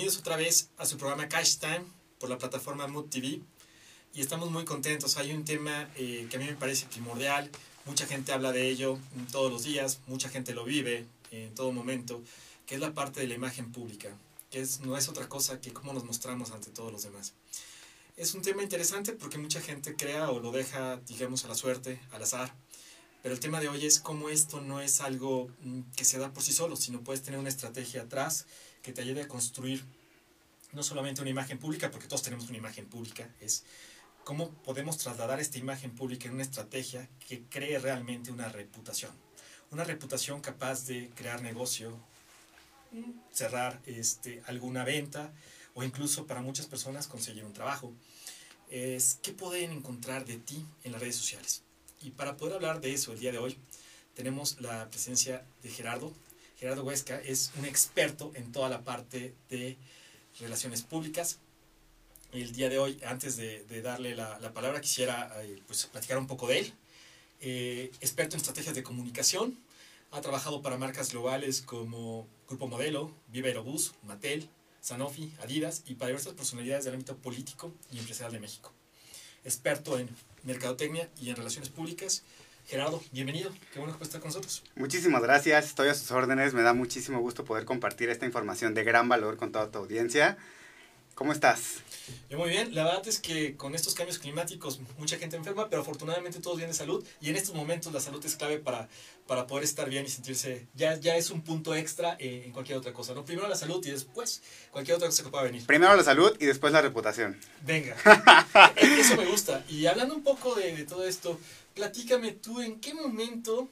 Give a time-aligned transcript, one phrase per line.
[0.00, 1.84] Bienvenidos otra vez a su programa Cash Time
[2.18, 3.42] por la plataforma Mood TV
[4.14, 5.18] y estamos muy contentos.
[5.18, 7.50] Hay un tema eh, que a mí me parece primordial,
[7.84, 8.98] mucha gente habla de ello
[9.30, 12.22] todos los días, mucha gente lo vive en todo momento,
[12.64, 14.08] que es la parte de la imagen pública,
[14.50, 17.34] que es, no es otra cosa que cómo nos mostramos ante todos los demás.
[18.16, 22.00] Es un tema interesante porque mucha gente crea o lo deja, digamos, a la suerte,
[22.12, 22.54] al azar.
[23.22, 26.32] Pero el tema de hoy es cómo esto no es algo mm, que se da
[26.32, 28.46] por sí solo, sino puedes tener una estrategia atrás
[28.82, 29.84] que te ayude a construir
[30.72, 33.64] no solamente una imagen pública, porque todos tenemos una imagen pública, es
[34.24, 39.12] cómo podemos trasladar esta imagen pública en una estrategia que cree realmente una reputación.
[39.70, 41.96] Una reputación capaz de crear negocio,
[43.32, 45.32] cerrar este, alguna venta
[45.74, 47.92] o incluso para muchas personas conseguir un trabajo.
[48.68, 51.62] Es qué pueden encontrar de ti en las redes sociales.
[52.02, 53.58] Y para poder hablar de eso el día de hoy,
[54.14, 56.12] tenemos la presencia de Gerardo.
[56.60, 59.78] Gerardo Huesca es un experto en toda la parte de
[60.38, 61.38] relaciones públicas.
[62.32, 66.46] El día de hoy, antes de, darle la, palabra, quisiera eh, pues, platicar un poco
[66.46, 66.74] de él.
[67.40, 69.58] Eh, experto en estrategias de comunicación,
[70.10, 74.46] ha trabajado para marcas globales como Grupo Modelo, Viva Aerobús, Mattel,
[74.82, 78.70] Sanofi, Adidas y para diversas personalidades del ámbito político y empresarial de México.
[79.44, 80.10] Experto en
[80.42, 82.22] mercadotecnia y en relaciones públicas.
[82.66, 83.50] Gerardo, bienvenido.
[83.72, 84.62] Qué bueno que estar con nosotros.
[84.76, 85.66] Muchísimas gracias.
[85.66, 86.54] Estoy a sus órdenes.
[86.54, 90.38] Me da muchísimo gusto poder compartir esta información de gran valor con toda tu audiencia.
[91.20, 91.82] ¿Cómo estás?
[92.30, 92.74] Yo muy bien.
[92.74, 96.70] La verdad es que con estos cambios climáticos mucha gente enferma, pero afortunadamente todos bien
[96.70, 98.88] de salud y en estos momentos la salud es clave para,
[99.26, 102.94] para poder estar bien y sentirse, ya, ya es un punto extra en cualquier otra
[102.94, 103.26] cosa, ¿no?
[103.26, 105.66] Primero la salud y después cualquier otra cosa que pueda venir.
[105.66, 107.38] Primero la salud y después la reputación.
[107.66, 107.94] Venga,
[108.76, 109.62] eso me gusta.
[109.68, 111.38] Y hablando un poco de, de todo esto,
[111.74, 113.68] platícame tú en qué momento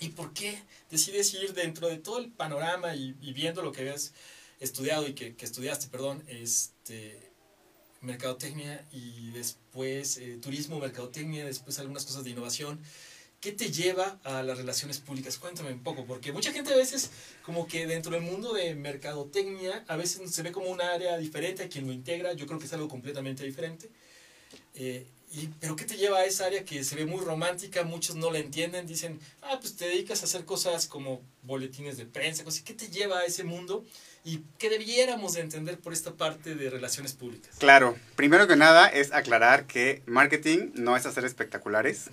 [0.00, 3.84] y por qué decides ir dentro de todo el panorama y, y viendo lo que
[3.84, 4.12] ves
[4.60, 7.18] estudiado y que, que, estudiaste, perdón, este,
[8.00, 12.80] mercadotecnia y después eh, turismo, mercadotecnia, después algunas cosas de innovación.
[13.40, 15.38] ¿Qué te lleva a las relaciones públicas?
[15.38, 17.10] Cuéntame un poco, porque mucha gente a veces,
[17.44, 21.62] como que dentro del mundo de mercadotecnia, a veces se ve como un área diferente
[21.62, 23.88] a quien lo integra, yo creo que es algo completamente diferente.
[24.74, 27.84] Eh, y, pero ¿qué te lleva a esa área que se ve muy romántica?
[27.84, 32.06] Muchos no la entienden, dicen, ah, pues te dedicas a hacer cosas como boletines de
[32.06, 32.62] prensa, cosas.
[32.62, 33.84] ¿Qué te lleva a ese mundo?
[34.24, 37.56] ¿Y qué debiéramos de entender por esta parte de relaciones públicas?
[37.58, 42.06] Claro, primero que nada es aclarar que marketing no es hacer espectaculares.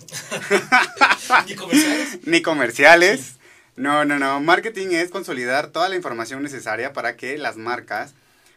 [1.48, 2.18] Ni comerciales.
[2.26, 3.36] Ni comerciales.
[3.76, 4.40] No, no, no.
[4.40, 8.14] Marketing es consolidar toda la información necesaria para que las marcas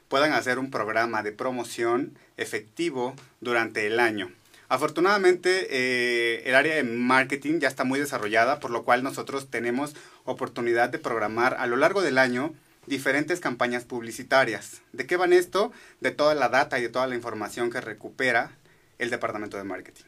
[0.08, 4.32] puedan hacer un programa de promoción efectivo durante el año.
[4.70, 9.96] Afortunadamente, eh, el área de marketing ya está muy desarrollada, por lo cual nosotros tenemos
[10.26, 12.54] oportunidad de programar a lo largo del año
[12.86, 14.82] diferentes campañas publicitarias.
[14.94, 15.72] ¿De qué van esto?
[16.02, 18.52] De toda la data y de toda la información que recupera
[19.00, 20.04] el departamento de marketing.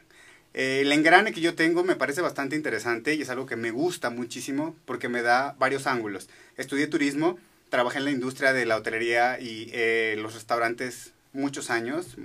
[0.54, 3.72] Eh, el engrane que yo tengo me parece bastante interesante y es algo que me
[3.72, 6.28] gusta muchísimo porque me da varios ángulos.
[6.56, 7.36] Estudié turismo,
[7.68, 12.16] trabajé en la industria de la hotelería y eh, los restaurantes muchos años,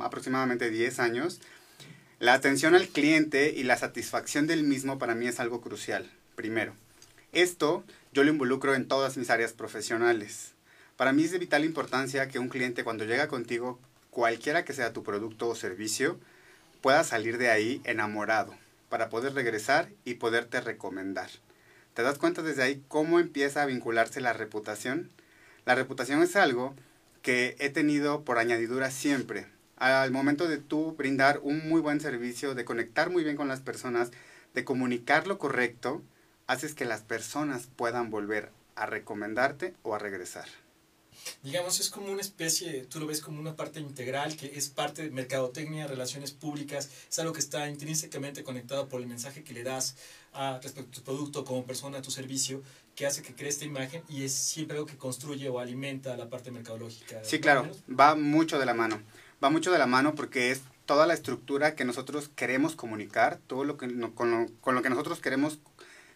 [0.00, 1.40] aproximadamente 10 años.
[2.20, 6.74] La atención al cliente y la satisfacción del mismo para mí es algo crucial, primero.
[7.32, 10.50] Esto yo lo involucro en todas mis áreas profesionales.
[10.96, 13.78] Para mí es de vital importancia que un cliente cuando llega contigo,
[14.10, 16.18] cualquiera que sea tu producto o servicio,
[16.80, 18.52] pueda salir de ahí enamorado
[18.88, 21.30] para poder regresar y poderte recomendar.
[21.94, 25.08] ¿Te das cuenta desde ahí cómo empieza a vincularse la reputación?
[25.66, 26.74] La reputación es algo
[27.22, 29.46] que he tenido por añadidura siempre.
[29.78, 33.60] Al momento de tú brindar un muy buen servicio, de conectar muy bien con las
[33.60, 34.10] personas,
[34.52, 36.02] de comunicar lo correcto,
[36.48, 40.46] haces que las personas puedan volver a recomendarte o a regresar.
[41.42, 45.02] Digamos, es como una especie, tú lo ves como una parte integral, que es parte
[45.02, 49.62] de mercadotecnia, relaciones públicas, es algo que está intrínsecamente conectado por el mensaje que le
[49.62, 49.96] das
[50.32, 52.62] a, respecto a tu producto como persona, a tu servicio,
[52.94, 56.28] que hace que cree esta imagen y es siempre algo que construye o alimenta la
[56.28, 57.22] parte mercadológica.
[57.22, 59.00] Sí, claro, va mucho de la mano,
[59.42, 63.64] va mucho de la mano porque es toda la estructura que nosotros queremos comunicar, todo
[63.64, 65.58] lo que, con, lo, con lo que nosotros queremos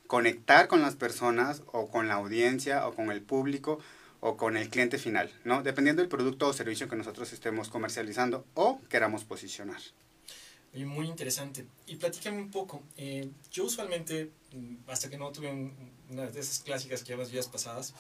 [0.07, 3.79] conectar con las personas o con la audiencia o con el público
[4.21, 5.63] o con el cliente final, ¿no?
[5.63, 9.81] Dependiendo del producto o servicio que nosotros estemos comercializando o queramos posicionar.
[10.75, 11.67] Muy interesante.
[11.87, 12.83] Y platícame un poco.
[12.97, 15.51] Eh, yo usualmente, mm, hasta que no tuve
[16.09, 17.95] una de esas clásicas que llevas días pasadas,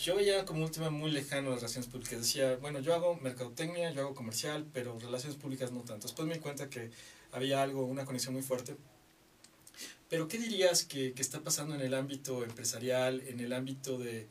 [0.00, 2.18] yo veía como un tema muy lejano las relaciones públicas.
[2.18, 6.06] Decía, bueno, yo hago mercadotecnia, yo hago comercial, pero relaciones públicas no tanto.
[6.06, 6.90] Después me di cuenta que
[7.32, 8.76] había algo, una conexión muy fuerte
[10.08, 14.28] pero ¿qué dirías que, que, está pasando en el ámbito empresarial, en el ámbito de,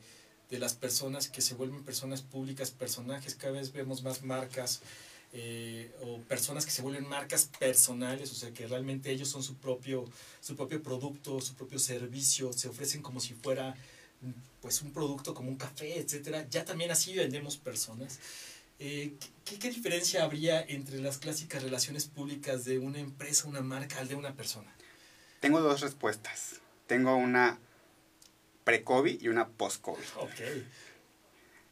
[0.50, 4.80] de las personas que se vuelven personas públicas, personajes, cada vez vemos más marcas
[5.32, 9.56] eh, o personas que se vuelven marcas personales, o sea que realmente ellos son su
[9.56, 10.04] propio,
[10.40, 13.76] su propio producto, su propio servicio, se ofrecen como si fuera
[14.60, 16.46] pues un producto como un café, etcétera.
[16.50, 18.18] Ya también así vendemos personas.
[18.78, 19.14] Eh,
[19.44, 24.08] ¿qué, ¿qué, diferencia habría entre las clásicas relaciones públicas de una empresa, una marca, al
[24.08, 24.74] de una persona?
[25.40, 26.60] Tengo dos respuestas.
[26.86, 27.58] Tengo una
[28.64, 30.04] pre-COVID y una post-COVID.
[30.16, 30.68] Okay.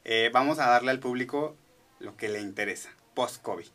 [0.05, 1.57] Eh, vamos a darle al público
[1.99, 3.67] lo que le interesa, post-COVID.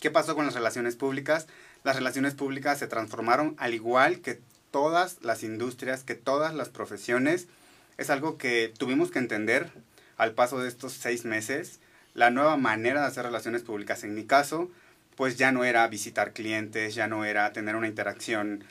[0.00, 1.46] ¿Qué pasó con las relaciones públicas?
[1.84, 7.48] Las relaciones públicas se transformaron al igual que todas las industrias, que todas las profesiones.
[7.98, 9.70] Es algo que tuvimos que entender
[10.16, 11.80] al paso de estos seis meses.
[12.14, 14.70] La nueva manera de hacer relaciones públicas, en mi caso,
[15.16, 18.64] pues ya no era visitar clientes, ya no era tener una interacción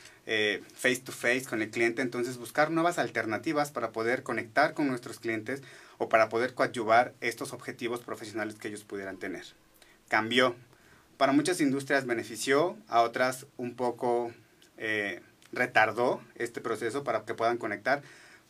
[0.74, 5.18] face to face con el cliente, entonces buscar nuevas alternativas para poder conectar con nuestros
[5.18, 5.62] clientes
[5.98, 9.44] o para poder coadyuvar estos objetivos profesionales que ellos pudieran tener.
[10.08, 10.54] Cambió.
[11.16, 14.32] Para muchas industrias benefició, a otras un poco
[14.78, 15.20] eh,
[15.52, 18.02] retardó este proceso para que puedan conectar,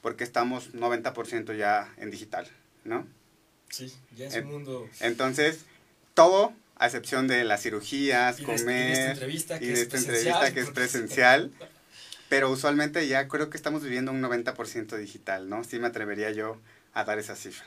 [0.03, 2.47] porque estamos 90% ya en digital,
[2.85, 3.07] ¿no?
[3.71, 4.89] Sí, ya es un mundo...
[5.01, 5.61] Entonces,
[6.13, 9.91] todo a excepción de las cirugías, y comer, y de esta entrevista que, es, esta
[9.91, 11.53] presencial, entrevista que es presencial.
[12.29, 15.65] Pero usualmente ya creo que estamos viviendo un 90% digital, ¿no?
[15.65, 16.59] Sí me atrevería yo
[16.93, 17.67] a dar esa cifra.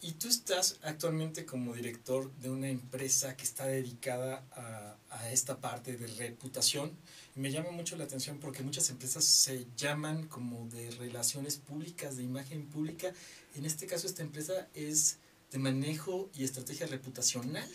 [0.00, 5.58] Y tú estás actualmente como director de una empresa que está dedicada a, a esta
[5.58, 6.92] parte de reputación.
[7.34, 12.22] Me llama mucho la atención porque muchas empresas se llaman como de relaciones públicas, de
[12.22, 13.12] imagen pública.
[13.54, 15.18] En este caso, esta empresa es
[15.50, 17.68] de manejo y estrategia reputacional.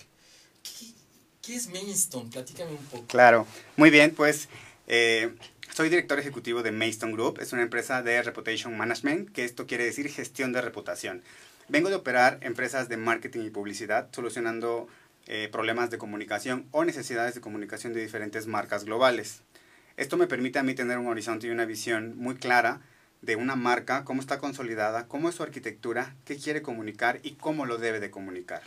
[1.42, 2.30] ¿Qué, es Mainstone?
[2.30, 3.08] Platícame un poco.
[3.08, 3.48] Claro,
[3.78, 4.50] muy bien, pues
[4.88, 5.34] eh,
[5.74, 9.86] soy director ejecutivo de Mayston Group, es una empresa de Reputation Management, que esto quiere
[9.86, 11.24] decir gestión de reputación.
[11.70, 14.88] Vengo de operar empresas de marketing y publicidad, solucionando
[15.28, 19.42] eh, problemas de comunicación o necesidades de comunicación de diferentes marcas globales.
[19.98, 22.82] Esto me permite a mí tener un horizonte y una visión muy clara
[23.22, 27.66] de una marca, cómo está consolidada, cómo es su arquitectura, qué quiere comunicar y cómo
[27.66, 28.62] lo debe de comunicar.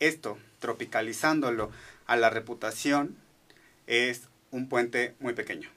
[0.00, 1.70] Esto, tropicalizándolo
[2.06, 3.16] a la reputación,
[3.86, 5.68] es un puente muy pequeño.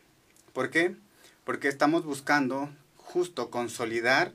[0.54, 0.96] ¿Por qué?
[1.44, 4.32] Porque estamos buscando justo consolidar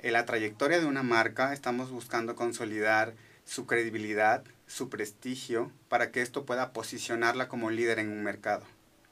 [0.00, 6.22] eh, la trayectoria de una marca, estamos buscando consolidar su credibilidad, su prestigio, para que
[6.22, 8.64] esto pueda posicionarla como líder en un mercado.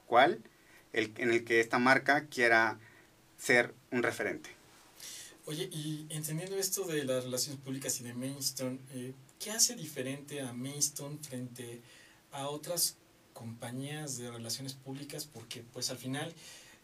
[0.06, 0.40] ¿Cuál?
[0.92, 2.78] El, en el que esta marca quiera
[3.38, 4.50] ser un referente.
[5.46, 10.42] Oye, y entendiendo esto de las relaciones públicas y de Mainstone, eh, ¿qué hace diferente
[10.42, 11.80] a Mainstone frente
[12.32, 12.96] a otras
[13.32, 15.24] compañías de relaciones públicas?
[15.24, 16.34] Porque pues al final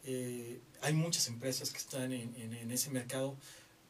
[0.04, 3.36] eh, hay muchas empresas que están en, ese mercado.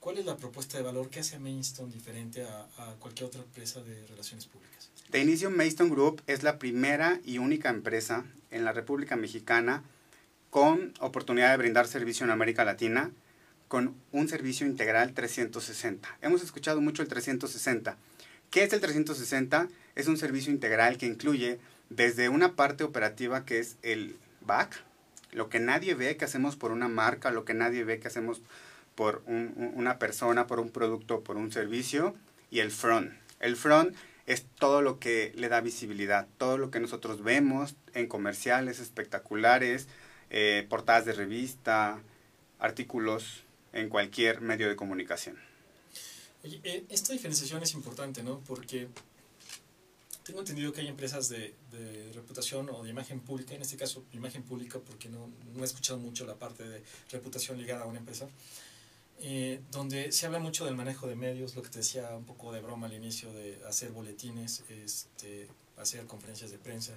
[0.05, 3.83] ¿Cuál es la propuesta de valor que hace Mainstone diferente a, a cualquier otra empresa
[3.83, 4.91] de relaciones públicas?
[5.11, 9.83] De inicio, Mayston Group es la primera y única empresa en la República Mexicana
[10.51, 13.13] con oportunidad de brindar servicio en América Latina
[13.67, 16.19] con un servicio integral 360.
[16.21, 17.97] Hemos escuchado mucho el 360.
[18.51, 19.69] ¿Qué es el 360?
[19.95, 24.85] Es un servicio integral que incluye desde una parte operativa que es el back,
[25.33, 28.43] lo que nadie ve que hacemos por una marca, lo que nadie ve que hacemos
[28.95, 32.15] por un, una persona, por un producto, por un servicio,
[32.51, 33.13] y el front.
[33.41, 33.95] El front
[34.27, 39.89] es todo lo que le da visibilidad, todo lo que nosotros vemos en comerciales espectaculares,
[40.31, 42.01] eh, portadas de revista,
[42.59, 45.37] artículos en cualquier medio de comunicación.
[46.43, 48.41] Oye, eh, esta diferenciación es importante, ¿no?
[48.41, 48.89] Porque
[50.25, 54.05] tengo entendido que hay empresas de, de, reputación o de imagen pública, en este caso
[54.13, 57.99] imagen pública, porque no, no he escuchado mucho la parte de reputación ligada a una
[57.99, 58.29] empresa,
[59.21, 62.53] eh, donde se habla mucho del manejo de medios, lo que te decía un poco
[62.53, 66.93] de broma al inicio, de hacer boletines, este, hacer conferencias de prensa,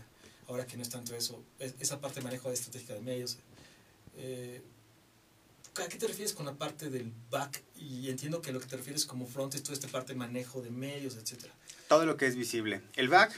[0.47, 3.37] ahora que no es tanto eso, es, esa parte de manejo de estratégica de medios.
[4.17, 4.61] Eh,
[5.83, 7.61] ¿A qué te refieres con la parte del back?
[7.75, 10.61] Y entiendo que lo que te refieres como front es toda esta parte de manejo
[10.61, 11.53] de medios, etcétera.
[11.87, 12.81] Todo lo que es visible.
[12.95, 13.31] El back,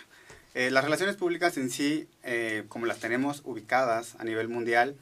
[0.54, 4.96] eh, las relaciones públicas en sí, eh, como las tenemos ubicadas a nivel mundial,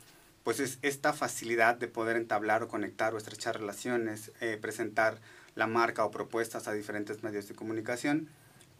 [0.48, 5.20] pues es esta facilidad de poder entablar o conectar o estrechar relaciones, eh, presentar
[5.56, 8.30] la marca o propuestas a diferentes medios de comunicación,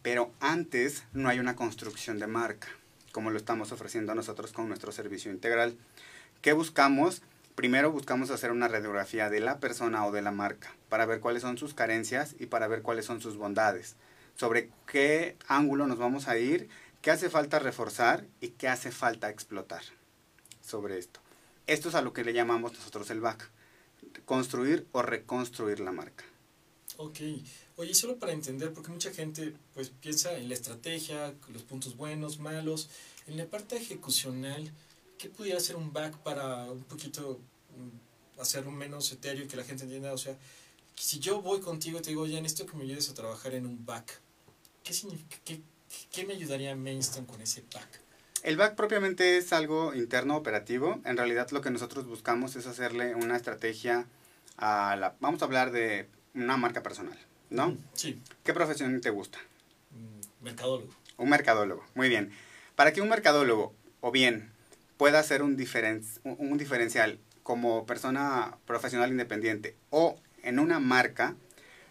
[0.00, 2.68] pero antes no hay una construcción de marca,
[3.12, 5.76] como lo estamos ofreciendo nosotros con nuestro servicio integral.
[6.40, 7.20] ¿Qué buscamos?
[7.54, 11.42] Primero buscamos hacer una radiografía de la persona o de la marca para ver cuáles
[11.42, 13.94] son sus carencias y para ver cuáles son sus bondades,
[14.36, 16.70] sobre qué ángulo nos vamos a ir,
[17.02, 19.82] qué hace falta reforzar y qué hace falta explotar
[20.62, 21.20] sobre esto.
[21.68, 23.50] Esto es a lo que le llamamos nosotros el back,
[24.24, 26.24] construir o reconstruir la marca.
[26.96, 27.20] Ok.
[27.76, 32.38] Oye, solo para entender, porque mucha gente pues piensa en la estrategia, los puntos buenos,
[32.38, 32.88] malos.
[33.26, 34.72] En la parte ejecucional,
[35.18, 37.38] ¿qué pudiera ser un back para un poquito
[37.76, 40.14] mm, hacer un menos etéreo y que la gente entienda?
[40.14, 40.38] O sea,
[40.94, 43.66] si yo voy contigo y te digo, oye, necesito que me ayudes a trabajar en
[43.66, 44.20] un back,
[44.82, 45.60] ¿qué, significa, qué,
[46.10, 48.07] qué me ayudaría Mainstream con ese back?
[48.42, 51.00] El back propiamente es algo interno operativo.
[51.04, 54.06] En realidad lo que nosotros buscamos es hacerle una estrategia
[54.56, 55.16] a la...
[55.20, 57.18] Vamos a hablar de una marca personal,
[57.50, 57.76] ¿no?
[57.94, 58.20] Sí.
[58.44, 59.38] ¿Qué profesión te gusta?
[59.90, 60.92] Mm, mercadólogo.
[61.16, 62.30] Un mercadólogo, muy bien.
[62.76, 64.52] Para que un mercadólogo, o bien,
[64.96, 71.34] pueda hacer un, diferen, un diferencial como persona profesional independiente o en una marca,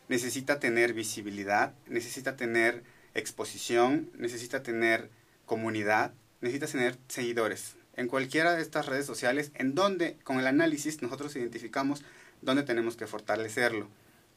[0.08, 2.84] necesita tener visibilidad, necesita tener
[3.16, 5.10] exposición, necesita tener
[5.46, 11.01] comunidad, necesita tener seguidores en cualquiera de estas redes sociales en donde con el análisis
[11.01, 12.03] nosotros identificamos
[12.41, 13.89] dónde tenemos que fortalecerlo.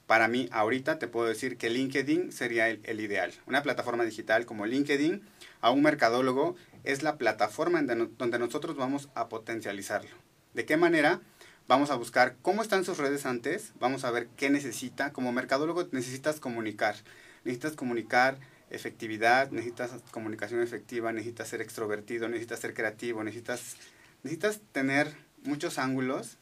[0.07, 3.33] Para mí, ahorita te puedo decir que LinkedIn sería el, ideal.
[3.47, 5.23] Una plataforma digital como LinkedIn
[5.61, 10.11] a un mercadólogo es la plataforma en donde nosotros vamos a potencializarlo.
[10.52, 11.21] ¿De qué manera?
[11.69, 15.12] Vamos a buscar cómo están sus redes antes, vamos a ver qué necesita.
[15.12, 16.97] Como mercadólogo necesitas comunicar.
[17.45, 18.38] Necesitas comunicar
[18.70, 23.76] efectividad, necesitas comunicación efectiva, necesitas ser extrovertido, necesitas ser creativo, necesitas,
[24.22, 26.36] necesitas tener muchos ángulos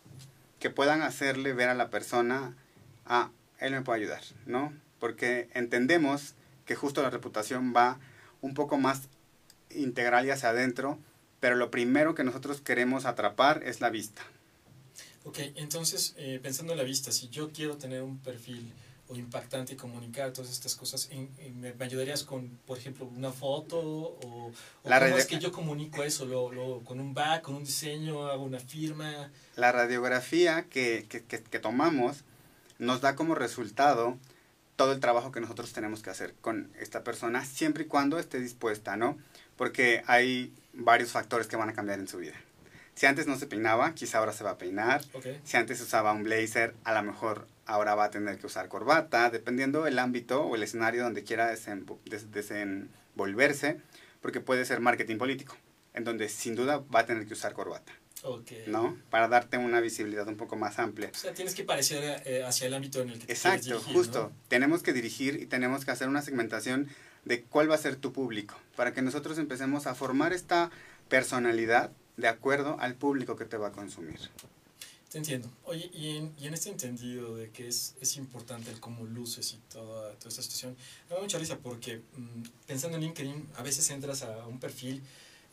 [0.59, 2.57] que puedan hacerle ver a la persona,
[3.07, 4.73] ah, él me puede ayudar, ¿no?
[4.99, 6.35] Porque entendemos
[6.67, 7.99] que justo la reputación va
[8.41, 9.09] un poco más
[9.71, 10.99] integral y hacia adentro,
[11.41, 14.23] pero lo primero que nosotros queremos atrapar es la vista.
[15.25, 18.73] Ok, entonces, eh, pensando en la vista, si yo quiero tener un perfil
[19.09, 21.09] o impactante y comunicar todas estas cosas,
[21.55, 26.27] me, ayudarías con, por ejemplo, una foto o, o cómo es que yo comunico eso?
[26.27, 29.31] ¿Lo, lo, con un back, con un diseño, hago una firma?
[29.57, 32.25] La radiografía que, que, que, que tomamos
[32.79, 34.19] nos da como resultado
[34.77, 38.39] todo el trabajo que nosotros tenemos que hacer con esta persona, siempre y cuando esté
[38.39, 39.19] dispuesta, ¿no?
[39.57, 42.35] Porque hay varios factores que van a cambiar en su vida.
[42.99, 45.05] Si antes no se peinaba, quizá ahora se va a peinar.
[45.45, 49.31] Si antes usaba un blazer, a lo mejor ahora va a tener que usar corbata,
[49.31, 53.77] dependiendo el ámbito o el escenario donde quiera desenvolverse,
[54.21, 55.57] porque puede ser marketing político,
[55.95, 57.93] en donde sin duda va a tener que usar corbata.
[58.25, 58.65] Okay.
[58.67, 58.99] ¿No?
[59.11, 61.11] Para darte una visibilidad un poco más amplia.
[61.13, 63.95] O sea, tienes que parecer eh, hacia el ámbito en el que te Exacto, dirigir,
[63.95, 64.33] justo.
[64.49, 66.89] Tenemos que dirigir y tenemos que hacer una segmentación
[67.25, 70.73] de cuál va a ser tu público, para que nosotros empecemos a formar esta
[71.09, 74.19] personalidad de acuerdo al público que te va a consumir.
[75.11, 75.51] Te entiendo.
[75.65, 79.55] Oye, y en, y en este entendido de que es, es importante el cómo luces
[79.55, 80.77] y toda, toda esta situación,
[81.09, 85.03] me da mucha risa porque mm, pensando en LinkedIn, a veces entras a un perfil,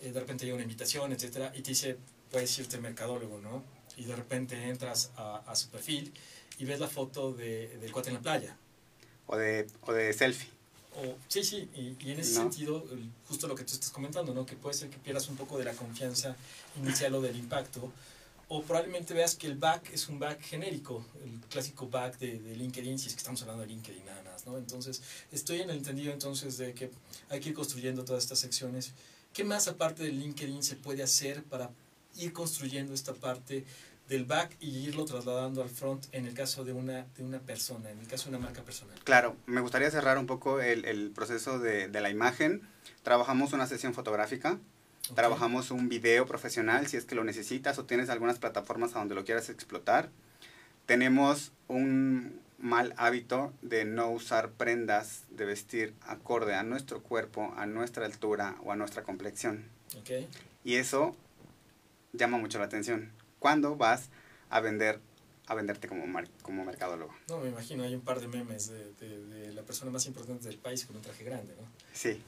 [0.02, 1.98] eh, de repente llega una invitación, etcétera, y te dice,
[2.32, 3.64] puedes irte mercadólogo, ¿no?
[3.96, 6.12] Y de repente entras a, a su perfil
[6.58, 8.58] y ves la foto de, del cuate en la playa.
[9.28, 10.50] O de, o de selfie.
[10.98, 12.86] O, sí, sí, y, y en ese sentido,
[13.28, 14.46] justo lo que tú estás comentando, ¿no?
[14.46, 16.36] Que puede ser que pierdas un poco de la confianza
[16.78, 17.92] inicial o del impacto,
[18.48, 22.56] o probablemente veas que el back es un back genérico, el clásico back de, de,
[22.56, 24.58] LinkedIn, si es que estamos hablando de LinkedIn nada más, ¿no?
[24.58, 26.92] Entonces, estoy en el entendido entonces de que
[27.30, 28.94] hay que ir construyendo todas estas secciones.
[29.34, 31.72] ¿Qué más aparte de LinkedIn se puede hacer para
[32.18, 33.66] ir construyendo esta parte
[34.08, 37.90] del back y irlo trasladando al front en el caso de una, de una persona,
[37.90, 38.98] en el caso de una marca personal?
[39.04, 42.62] Claro, me gustaría cerrar un poco el, el proceso de, de la imagen.
[43.04, 44.60] Trabajamos una sesión fotográfica,
[45.14, 49.14] Trabajamos un video profesional si es que lo necesitas o tienes algunas plataformas a donde
[49.14, 50.10] lo quieras explotar.
[50.88, 57.68] Tenemos un mal hábito de no usar prendas de vestir acorde a nuestro cuerpo, a
[57.68, 59.66] nuestra altura o a nuestra complexión.
[60.00, 60.28] Okay.
[60.64, 61.16] Y eso
[62.14, 63.12] llama mucho la atención.
[63.46, 64.10] ¿Cuándo vas
[64.50, 65.00] a vender
[65.46, 66.04] a venderte como,
[66.42, 67.14] como mercadólogo?
[67.30, 70.48] No, me imagino, hay un par de memes de, de, de, la persona más importante
[70.48, 71.68] del país con un traje grande, ¿no?
[71.94, 72.24] Sí,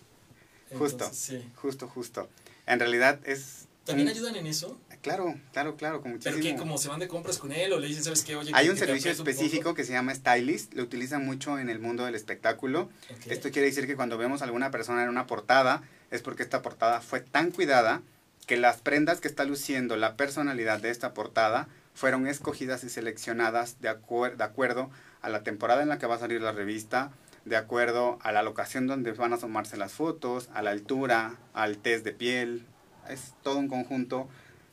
[0.78, 1.44] justo, sí.
[1.56, 2.30] justo, justo.
[2.68, 3.66] En realidad es...
[3.84, 4.80] ¿También ayudan en eso?
[5.02, 6.36] Claro, claro, claro, con muchísimo.
[6.40, 8.52] ¿Pero que como se van de compras con él o le dicen, sabes qué, oye...
[8.54, 12.14] Hay un servicio específico que se llama Stylist, lo utilizan mucho en el mundo del
[12.14, 12.92] espectáculo.
[13.22, 13.34] Okay.
[13.34, 15.82] Esto quiere decir que cuando vemos a alguna persona en una portada,
[16.12, 18.04] es porque esta portada fue tan cuidada
[18.48, 23.82] que las prendas que está luciendo la personalidad de esta portada fueron escogidas y seleccionadas
[23.82, 24.90] de, acuer de acuerdo
[25.22, 27.12] a la temporada en la que va a salir la revista,
[27.44, 31.78] de acuerdo a la locación donde van a asomarse las fotos, a la altura, al
[31.78, 32.66] test de piel.
[33.10, 34.30] Es todo un conjunto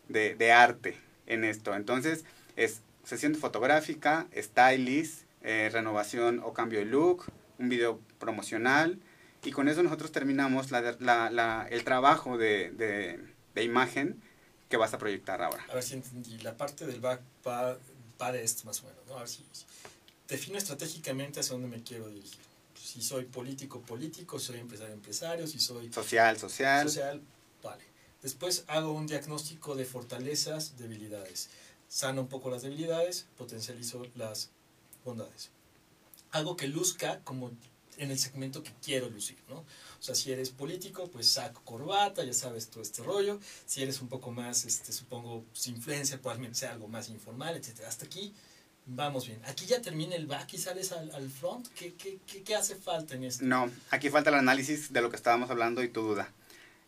[0.08, 1.74] de, arte en esto.
[1.74, 2.24] Entonces,
[2.56, 7.24] es sesión fotográfica, stylist, eh, renovación o cambio de look,
[7.58, 8.98] un video promocional.
[9.42, 13.20] Y con eso nosotros terminamos la, la, el trabajo de,
[13.54, 14.22] de, imagen
[14.68, 15.64] que vas a proyectar ahora.
[15.70, 16.38] A ver si entendí.
[16.38, 17.78] La parte del back va,
[18.20, 19.16] va de esto más o menos, ¿no?
[19.16, 19.44] A ver si
[20.28, 22.40] defino estratégicamente hacia dónde me quiero dirigir.
[22.74, 25.92] Si soy político, político, si soy empresario, empresario, si soy...
[25.92, 26.88] Social, social.
[26.88, 27.20] Social,
[27.62, 27.84] vale.
[28.22, 31.50] Después hago un diagnóstico de fortalezas, debilidades.
[31.88, 34.50] Sano un poco las debilidades, potencializo las
[35.04, 35.50] bondades.
[36.30, 37.52] Algo que luzca como
[37.98, 39.56] en el segmento que quiero lucir, ¿no?
[39.56, 43.40] O sea, si eres político, pues saco corbata, ya sabes todo este rollo.
[43.66, 47.88] Si eres un poco más, este, supongo, sin influencia, probablemente sea algo más informal, etcétera.
[47.88, 48.34] Hasta aquí
[48.86, 49.40] vamos bien.
[49.46, 51.68] Aquí ya termina el back y sales al, al front.
[51.68, 53.44] ¿Qué, ¿Qué, qué, qué, hace falta en esto?
[53.44, 56.32] No, aquí falta el análisis de lo que estábamos hablando y tu duda.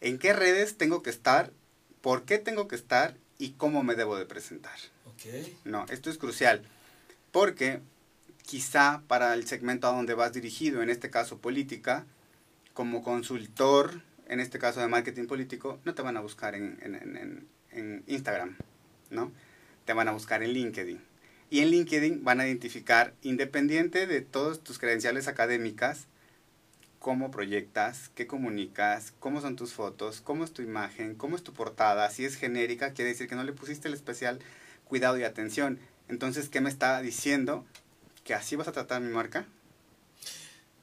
[0.01, 1.53] ¿En qué redes tengo que estar?
[2.01, 3.17] ¿Por qué tengo que estar?
[3.39, 4.79] ¿Y cómo me debo de presentar?
[5.15, 5.57] Okay.
[5.65, 6.63] No, esto es crucial.
[7.33, 7.81] Porque
[8.47, 12.07] quizá para el segmento a donde vas dirigido, en este caso política,
[12.73, 17.49] como consultor, en este caso de marketing político, no te van a buscar en,
[18.07, 18.57] Instagram,
[19.11, 19.33] ¿no?
[19.85, 21.01] Te van a buscar en LinkedIn.
[21.51, 26.07] Y en LinkedIn van a identificar, independiente de todas tus credenciales académicas,
[26.99, 31.53] cómo proyectas, qué comunicas, cómo son tus fotos, cómo es tu imagen, cómo es tu
[31.53, 32.11] portada.
[32.11, 34.41] Si es genérica, quiere decir que no le pusiste el especial
[34.85, 35.79] cuidado y atención.
[36.09, 37.65] Entonces, ¿qué me está diciendo?
[38.27, 39.47] ¿Que así vas a tratar mi marca?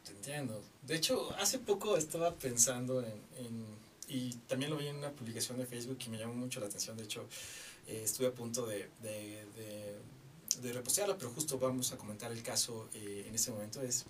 [0.06, 0.64] Te entiendo.
[0.82, 3.66] De hecho, hace poco estaba pensando en, en,
[4.08, 6.96] y también lo vi en una publicación de Facebook y me llamó mucho la atención.
[6.96, 7.28] De hecho,
[7.88, 10.00] eh, estuve a punto de, de, de,
[10.62, 13.82] de, repostearla, pero justo vamos a comentar el caso eh, en este momento.
[13.82, 14.06] Es,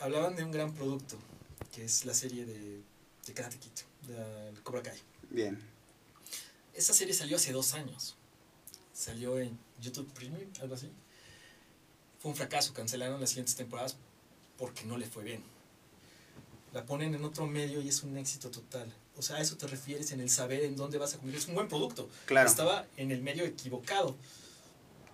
[0.00, 1.16] hablaban de un gran producto,
[1.74, 2.82] que es la serie de,
[3.26, 3.70] de Karate Kid,
[4.08, 4.98] de Cobra Kai.
[5.30, 5.58] Bien.
[6.74, 8.14] Esa serie salió hace dos años.
[8.92, 10.90] Salió en YouTube Premium, algo así.
[12.18, 13.96] Fue un fracaso, cancelaron las siguientes temporadas
[14.56, 15.42] porque no le fue bien.
[16.72, 18.92] La ponen en otro medio y es un éxito total.
[19.16, 21.34] O sea, a eso te refieres en el saber en dónde vas a comer.
[21.36, 22.08] Es un buen producto.
[22.26, 22.48] Claro.
[22.48, 24.16] Estaba en el medio equivocado.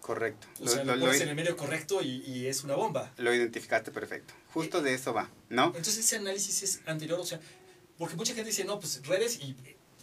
[0.01, 0.47] Correcto.
[0.61, 3.11] O sea, lo, lo, pones en el medio correcto y, y, es una bomba.
[3.17, 4.35] Lo identificaste perfecto.
[4.53, 5.69] Justo eh, de eso va, ¿no?
[5.69, 7.41] Entonces ese análisis es anterior, o sea,
[7.97, 9.57] porque mucha gente dice, no, pues redes y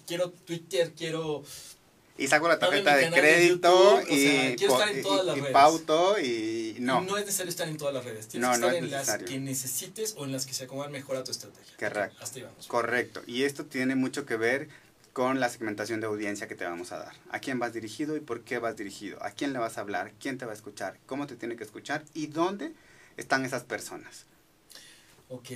[0.08, 1.44] quiero Twitter, quiero
[2.22, 7.02] y saco la tarjeta de crédito de YouTube, y, y pauto y no.
[7.02, 8.28] No es necesario estar en todas las redes.
[8.28, 9.22] Tienes no, que estar no en necesario.
[9.22, 11.76] las que necesites o en las que se acomodan mejor a tu estrategia.
[11.78, 12.18] Correcto.
[12.22, 12.68] Hasta ahí vamos.
[12.68, 13.22] Correcto.
[13.26, 14.70] Y esto tiene mucho que ver
[15.14, 17.14] con la segmentación de audiencia que te vamos a dar.
[17.32, 19.22] ¿A quién vas dirigido y por qué vas dirigido?
[19.24, 20.14] ¿A quién le vas a hablar?
[20.20, 20.98] ¿Quién te va a escuchar?
[21.08, 22.04] ¿Cómo te tiene que escuchar?
[22.14, 22.72] ¿Y dónde
[23.18, 24.26] están esas personas?
[25.30, 25.52] Ok.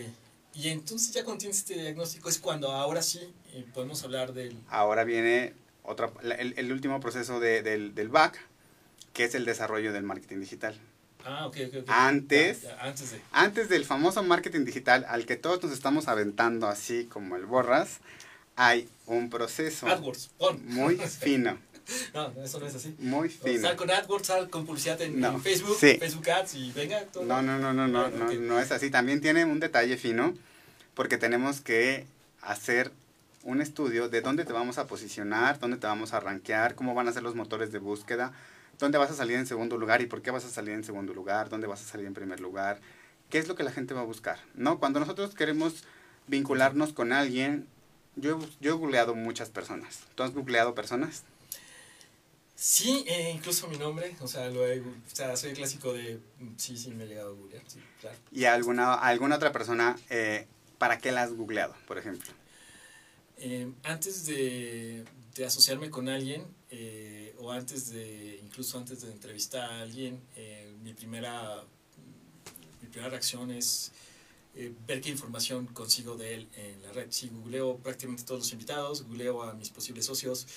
[0.56, 3.20] Y entonces ya cuando tienes este diagnóstico es cuando ahora sí
[3.54, 4.58] eh, podemos hablar del...
[4.70, 5.54] Ahora viene
[5.88, 8.40] otra, el, el, último proceso de, del, del back,
[9.14, 10.80] que es el desarrollo del marketing digital.
[11.26, 11.68] Ah, ok, ok.
[11.68, 11.84] okay.
[11.88, 13.22] Antes, ya, ya, antes, de...
[13.32, 18.00] antes del famoso marketing digital al que todos nos estamos aventando así como el borras,
[18.56, 20.32] hay un proceso AdWords,
[20.66, 21.58] muy fino.
[22.14, 22.96] No, eso no es así.
[22.98, 23.62] Muy fino.
[23.62, 25.98] Sal con AdWords, sal con publicidad en, no, en Facebook, sí.
[26.00, 27.04] Facebook Ads y venga.
[27.06, 27.26] Todo.
[27.26, 28.40] No, no, no, no, no, no, okay.
[28.40, 28.90] no es así.
[28.90, 30.34] También tiene un detalle fino
[30.96, 32.08] porque tenemos que
[32.42, 32.92] hacer
[33.46, 37.08] un estudio de dónde te vamos a posicionar, dónde te vamos a rankear, cómo van
[37.08, 38.34] a ser los motores de búsqueda,
[38.80, 41.14] dónde vas a salir en segundo lugar y por qué vas a salir en segundo
[41.14, 42.82] lugar, dónde vas a salir en primer lugar,
[43.30, 44.80] qué es lo que la gente va a buscar, ¿no?
[44.80, 45.84] Cuando nosotros queremos
[46.28, 47.68] vincularnos con alguien,
[48.16, 50.00] yo, yo he googleado muchas personas.
[50.16, 51.24] ¿Tú has googleado personas?
[52.56, 56.20] Sí, eh, incluso mi nombre, o sea, lo he, o sea, soy el clásico de,
[56.58, 58.18] sí, sí, me he llegado a googlear, sí, claro.
[58.32, 60.48] ¿Y alguna, alguna otra persona, eh,
[60.80, 62.34] para qué la has googleado, por ejemplo?
[63.38, 65.06] Eh, antes de,
[65.46, 70.94] asociarme con alguien, eh, o antes de, incluso antes de entrevistar a alguien, eh, mi,
[70.94, 71.64] primera,
[72.94, 73.92] reacción es
[74.88, 77.08] ver qué información consigo de él en la red.
[77.12, 80.48] Si googleo prácticamente todos los invitados, googleo a mis posibles socios,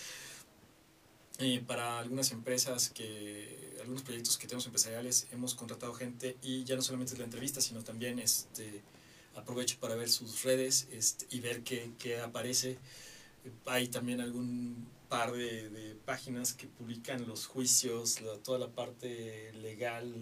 [1.66, 6.82] para algunas empresas que algunos proyectos que tenemos empresariales hemos contratado gente y ya no
[6.82, 8.82] solamente es la entrevista sino también este
[9.38, 12.78] aprovecho para ver sus redes este, y ver qué, qué, aparece.
[13.66, 19.52] Hay también algún par de, de, páginas que publican los juicios, la, toda la parte
[19.54, 20.14] legal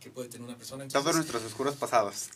[0.00, 0.84] que puede tener una persona.
[0.84, 2.30] Entonces, Todos nuestros oscuros pasados.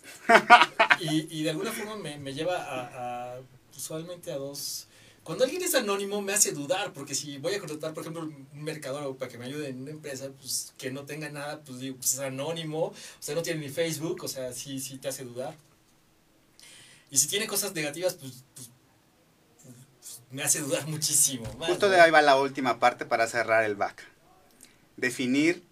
[1.00, 3.40] Y, y de alguna forma me, me lleva a, a,
[3.76, 4.86] usualmente a dos...
[5.24, 8.46] Cuando alguien es anónimo me hace dudar, porque si voy a contratar, por ejemplo, un
[8.62, 11.96] mercador para que me ayude en una empresa, pues que no tenga nada, pues digo,
[11.96, 15.24] pues es anónimo, o sea, no tiene ni Facebook, o sea, sí, sí te hace
[15.24, 15.56] dudar.
[17.14, 18.70] Y si tiene cosas negativas, pues, pues,
[20.00, 21.44] pues me hace dudar muchísimo.
[21.60, 24.02] Más, Justo de ahí va la última parte para cerrar el back.
[24.96, 25.62] Definir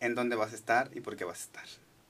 [0.00, 1.64] en dónde vas a estar y por qué vas a estar.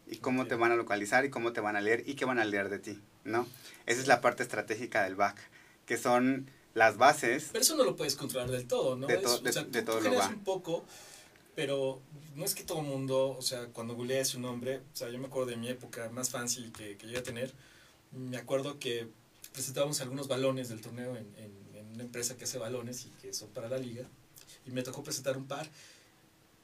[0.08, 0.48] Y cómo okay.
[0.48, 2.70] te van a localizar y cómo te van a leer y qué van a leer
[2.70, 3.46] de ti, ¿no?
[3.86, 5.38] Esa es la parte estratégica del back,
[5.86, 7.50] que son las bases.
[7.52, 9.06] Pero eso no lo puedes controlar del todo, ¿no?
[9.06, 10.26] De, to es, de, o sea, de tú, todo tú lo va.
[10.26, 10.84] un poco
[11.54, 12.00] pero
[12.34, 15.26] no es que todo mundo, o sea, cuando googleé su nombre, o sea, yo me
[15.26, 17.52] acuerdo de mi época más fancy que, que llegué a tener,
[18.12, 19.08] me acuerdo que
[19.52, 23.50] presentábamos algunos balones del torneo en, en, una empresa que hace balones y que son
[23.50, 24.06] para la liga,
[24.66, 25.68] y me tocó presentar un par,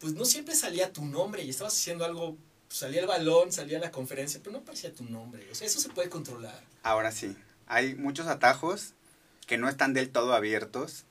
[0.00, 2.38] pues no siempre salía tu nombre y estabas haciendo algo,
[2.70, 5.90] salía el balón, salía la conferencia, pero no aparecía tu nombre, o sea, eso se
[5.90, 6.58] puede controlar.
[6.82, 8.94] Ahora sí, hay muchos atajos
[9.46, 11.04] que no están del todo abiertos,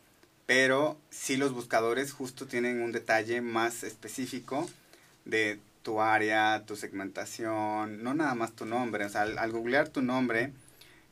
[0.48, 4.68] pero sí los buscadores justo tienen un detalle más específico
[5.26, 9.06] de tu área, tu segmentación, no nada más tu nombre.
[9.06, 10.52] O sea, al, googlear tu nombre,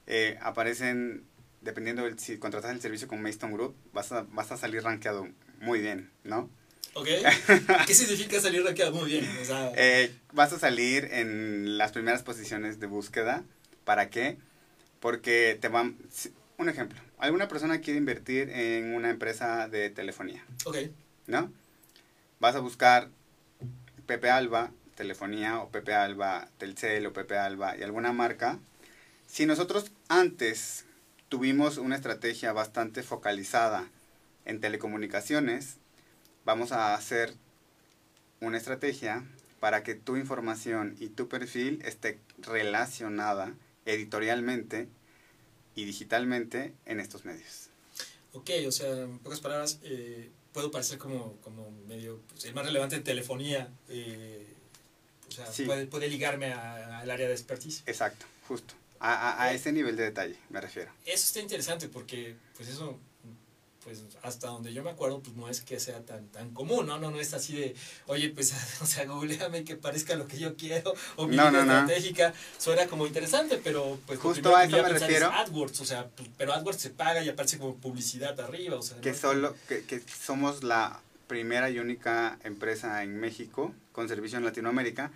[0.05, 1.23] eh, aparecen,
[1.61, 5.29] dependiendo de si contratas el servicio con Mayston Group, vas a, vas a salir rankeado
[5.61, 6.49] muy bien, ¿no?
[6.93, 7.07] Ok.
[7.88, 9.25] ¿Qué significa salir rankeado muy bien?
[9.77, 13.45] Eh, vas a salir en las primeras posiciones de búsqueda.
[13.85, 14.38] ¿Para qué?
[14.99, 15.95] Porque te van...
[16.57, 16.99] Un ejemplo.
[17.17, 20.43] Alguna persona quiere invertir en una empresa de telefonía.
[20.65, 20.79] Ok.
[21.27, 21.49] ¿No?
[22.41, 23.09] Vas a buscar
[24.05, 28.59] Pepe Alba, telefonía, o Pepe Alba, Telcel, o Pepe Alba, y alguna marca,
[29.27, 30.85] si nosotros antes
[31.29, 33.89] tuvimos una estrategia bastante focalizada
[34.45, 35.77] en telecomunicaciones,
[36.45, 37.33] vamos a hacer
[38.39, 39.23] una estrategia
[39.59, 43.53] para que tu información y tu perfil esté relacionada
[43.85, 44.87] editorialmente
[45.75, 47.69] y digitalmente en estos medios.
[48.33, 52.65] Ok, o sea, en pocas palabras, eh, puedo parecer como, como medio, pues, el más
[52.65, 54.47] relevante en telefonía, eh,
[55.27, 57.83] o sea, puede, puede, ligarme al área de expertise.
[57.85, 58.73] Exacto, justo.
[59.01, 60.93] A, a, ese nivel de detalle me refiero.
[61.03, 62.97] Eso está interesante porque, pues eso,
[63.86, 66.98] pues hasta donde yo me acuerdo, pues no es que sea tan, tan común, ¿no?
[66.98, 67.76] No, no es así de,
[68.08, 72.34] oye, pues, o sea, googleame que parezca lo que yo quiero, o mi no, estratégica.
[72.58, 75.32] Suena como interesante, pero pues justo a eso me refiero.
[75.32, 79.00] AdWords, o sea, pero AdWords se paga y aparece como publicidad arriba, o sea.
[79.02, 84.45] Que solo, que, que somos la primera y única empresa en México con servicio en
[84.45, 85.12] Latinoamérica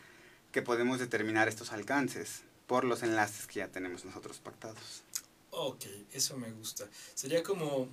[0.52, 5.04] que podemos determinar estos alcances por los enlaces que ya tenemos nosotros pactados.
[5.50, 6.88] Ok, eso me gusta.
[7.16, 7.90] Sería como,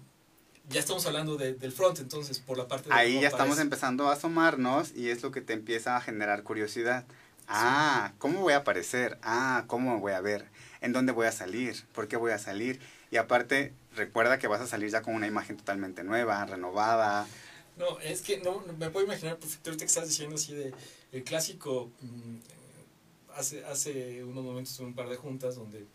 [0.68, 2.94] ya estamos hablando del front, entonces, por la parte de...
[2.94, 7.04] Ahí ya estamos empezando a asomarnos y es lo que te empieza a generar curiosidad.
[7.48, 9.18] Ah, ¿cómo voy a aparecer?
[9.22, 10.46] Ah, ¿cómo voy a ver?
[10.80, 11.84] ¿En dónde voy a salir?
[11.92, 12.80] ¿Por qué voy a salir?
[13.10, 17.26] Y aparte, recuerda que vas a salir ya con una imagen totalmente nueva, renovada.
[17.76, 20.74] No, es que no, me puedo imaginar perfectamente que estás diciendo así de
[21.12, 22.36] el clásico mm,
[23.36, 25.86] hace, hace unos momentos un par de juntas donde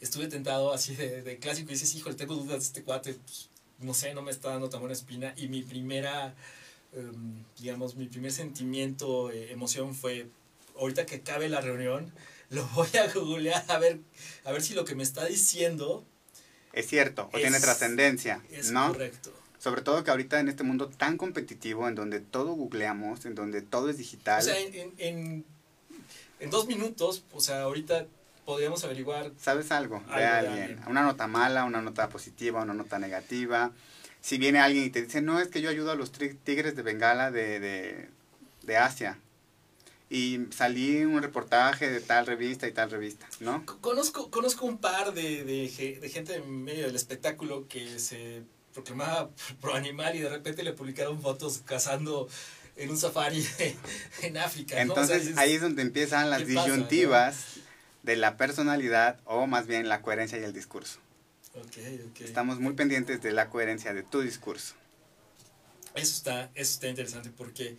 [0.00, 3.48] estuve tentado así de, de clásico y dices, híjole, tengo dudas de este cuate, pues,
[3.80, 5.34] no sé, no me está dando tan buena espina.
[5.36, 6.34] Y mi primera,
[6.92, 10.26] em, digamos, mi primer sentimiento, eh, emoción fue,
[10.78, 12.12] ahorita que acabe la reunión,
[12.50, 14.00] lo voy a googlear a ver,
[14.44, 16.04] a ver si lo que me está diciendo...
[16.72, 18.88] Es cierto, o tiene trascendencia, es ¿no?
[18.88, 19.32] correcto.
[19.58, 23.60] Sobre todo que ahorita en este mundo tan competitivo, en donde todo googleamos, en donde
[23.62, 24.40] todo es digital.
[24.40, 25.44] O sea, en, en
[26.40, 28.06] en dos minutos, o sea, ahorita
[28.48, 29.30] podríamos averiguar.
[29.38, 30.80] ¿Sabes algo, de, alguien?
[30.86, 33.72] Una nota mala, una nota positiva, una nota negativa.
[34.22, 36.80] Si viene alguien y te dice, no, es que yo ayudo a los tigres de
[36.80, 38.08] Bengala de, de,
[38.62, 39.18] de Asia.
[40.08, 43.66] Y salí un reportaje de tal revista y tal revista, ¿no?
[43.82, 49.28] Conozco, conozco un par de, de, de gente en medio del espectáculo que se proclamaba
[49.60, 52.30] pro animal y de repente le publicaron fotos cazando
[52.76, 53.46] en un safari
[54.22, 54.80] en África.
[54.80, 57.58] Entonces ahí es donde empiezan las disyuntivas
[58.02, 60.98] de la personalidad o más bien la coherencia y el discurso.
[61.54, 62.26] Okay, okay.
[62.26, 64.74] Estamos muy pendientes de la coherencia de tu discurso.
[65.94, 67.76] Eso está, eso está interesante porque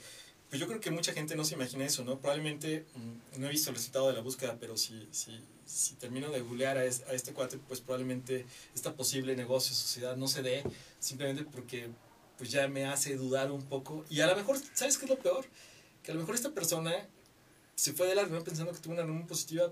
[0.49, 2.17] pues yo creo que mucha gente no se imagina eso, ¿no?
[2.19, 6.29] Probablemente mm, no he visto el resultado de la búsqueda, pero si, si, si termino
[6.31, 10.63] de googlear a, a este cuate, pues probablemente esta posible negocio, sociedad no se dé
[10.99, 11.89] simplemente porque
[12.37, 14.05] pues ya me hace dudar un poco.
[14.09, 15.45] Y a lo mejor, ¿sabes qué es lo peor?
[16.01, 16.93] Que a lo mejor esta persona
[17.75, 19.71] se fue de la reunión pensando que tuvo una reunión positiva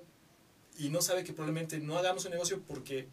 [0.78, 3.08] y no sabe que probablemente no hagamos un negocio porque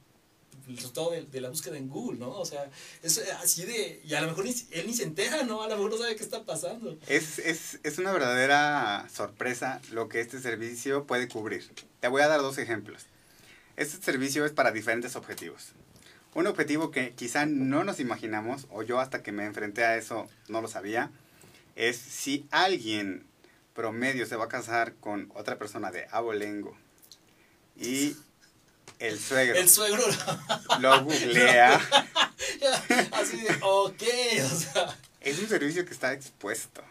[0.68, 2.30] el resultado de, la búsqueda en Google, ¿no?
[2.30, 2.70] O sea,
[3.02, 4.00] es así de...
[4.04, 5.62] Y a lo mejor él ni se entera, ¿no?
[5.62, 6.96] A lo mejor no sabe qué está pasando.
[7.06, 11.70] Es, es, es una verdadera sorpresa lo que este servicio puede cubrir.
[12.00, 13.06] Te voy a dar dos ejemplos.
[13.76, 15.72] Este servicio es para diferentes objetivos.
[16.34, 20.28] Un objetivo que quizá no nos imaginamos, o yo hasta que me enfrenté a eso
[20.48, 21.10] no lo sabía,
[21.76, 23.24] es si alguien
[23.74, 26.76] promedio se va a casar con otra persona de abolengo
[27.76, 28.16] y
[28.98, 30.02] el suegro, el suegro
[30.80, 31.80] lo googlea.
[33.12, 34.02] Así de, ok,
[34.44, 34.98] o sea.
[35.20, 36.82] Es un servicio que está expuesto,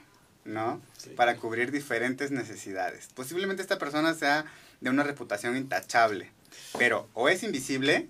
[0.43, 0.81] ¿no?
[1.15, 3.07] Para cubrir diferentes necesidades.
[3.13, 4.45] Posiblemente esta persona sea
[4.81, 6.31] de una reputación intachable,
[6.77, 8.09] pero o es invisible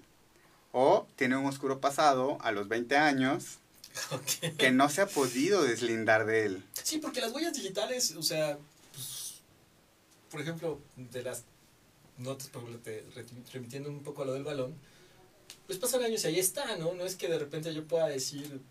[0.72, 3.60] o tiene un oscuro pasado a los 20 años
[4.58, 6.64] que no se ha podido deslindar de él.
[6.82, 8.58] Sí, porque las huellas digitales, o sea,
[8.92, 9.42] pues,
[10.32, 11.44] por ejemplo, de las
[12.18, 13.04] notas, por ejemplo, te,
[13.52, 14.76] remitiendo un poco a lo del balón,
[15.68, 16.94] pues pasan años y ahí está, ¿no?
[16.94, 18.62] No es que de repente yo pueda decir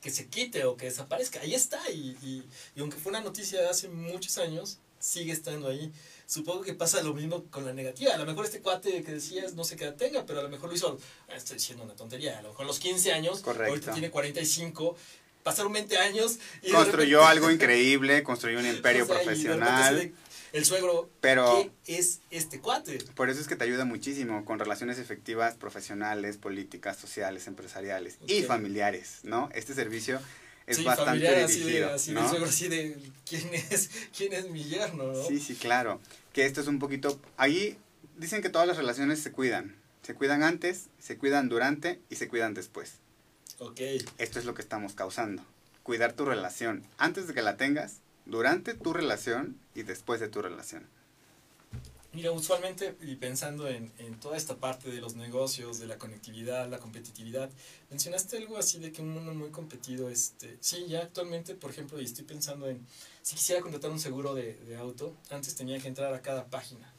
[0.00, 2.44] que se quite o que desaparezca, ahí está, y, y,
[2.76, 5.92] y aunque fue una noticia de hace muchos años, sigue estando ahí.
[6.26, 8.14] Supongo que pasa lo mismo con la negativa.
[8.14, 10.70] A lo mejor este cuate que decías no sé qué tenga, pero a lo mejor
[10.70, 10.98] lo hizo,
[11.28, 13.68] ah, estoy diciendo una tontería, a lo mejor a los 15 años, Correcto.
[13.68, 14.96] ahorita tiene 45,
[15.42, 16.38] pasaron 20 años.
[16.62, 20.12] Y construyó algo increíble, construyó un imperio profesional.
[20.54, 22.98] El suegro, pero ¿qué es este cuate?
[23.16, 28.42] Por eso es que te ayuda muchísimo con relaciones efectivas profesionales, políticas, sociales, empresariales y
[28.44, 29.48] familiares, ¿no?
[29.52, 30.20] Este servicio
[30.68, 32.96] es bastante dirigido, así de, así de,
[33.28, 35.26] ¿quién es, quién es mi yerno, ¿no?
[35.26, 36.00] Sí, sí, claro.
[36.32, 37.76] Que esto es un poquito, ahí
[38.16, 39.76] dicen que todas las relaciones se cuidan.
[40.02, 42.92] Se cuidan antes, se cuidan durante y se cuidan después.
[43.58, 43.80] Ok.
[44.18, 45.42] Esto es lo que estamos causando.
[45.82, 50.42] Cuidar tu relación antes de que la tengas, durante tu relación y después de tu
[50.42, 50.86] relación.
[52.12, 56.68] Mira, usualmente, y pensando en, en, toda esta parte de los negocios, de la conectividad,
[56.68, 57.50] la competitividad,
[57.90, 62.00] mencionaste algo así de que un mundo muy competido, este, sí, ya actualmente, por ejemplo,
[62.00, 62.86] y estoy pensando en,
[63.20, 66.93] si quisiera contratar un seguro de, de auto, antes tenía que entrar a cada página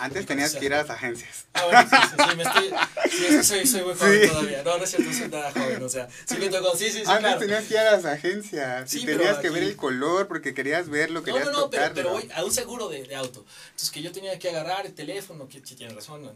[0.00, 1.46] antes tenías que ir a las agencias.
[1.52, 2.70] Ah, bueno, sí, sí, sí, me estoy,
[3.10, 4.62] sí, soy, soy muy joven todavía.
[4.62, 7.10] No, no es cierto, soy nada joven, o sea, sí me tocó, sí, sí, sí,
[7.10, 10.88] Antes tenías que ir a las agencias y tenías que ver el color porque querías
[10.88, 13.44] verlo, querías No, no, no, pero, pero voy a un seguro de, de, auto.
[13.66, 16.30] Entonces, que yo tenía que agarrar el teléfono, que sí tienes razón,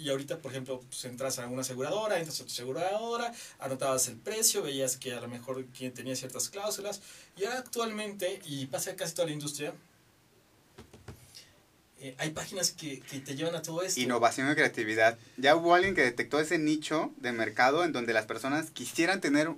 [0.00, 4.16] y ahorita, por ejemplo, pues entras a una aseguradora, entras a tu aseguradora, anotabas el
[4.16, 7.02] precio, veías que a lo mejor quien tenía ciertas cláusulas,
[7.36, 9.74] y ahora actualmente, y pasa casi toda la industria,
[12.00, 14.00] eh, hay páginas que, que, te llevan a todo esto.
[14.00, 15.18] Innovación y creatividad.
[15.36, 19.50] Ya hubo alguien que detectó ese nicho de mercado en donde las personas quisieran tener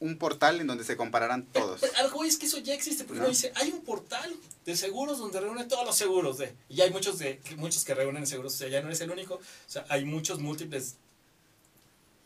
[0.00, 1.80] un portal en donde se compararan todos.
[1.96, 5.38] algo es que eso ya existe, porque uno dice, hay un portal de seguros donde
[5.38, 8.68] reúne todos los seguros, de, y hay muchos, de, muchos que reúnen seguros, o sea,
[8.68, 10.96] ya no eres el único, o sea, hay muchos múltiples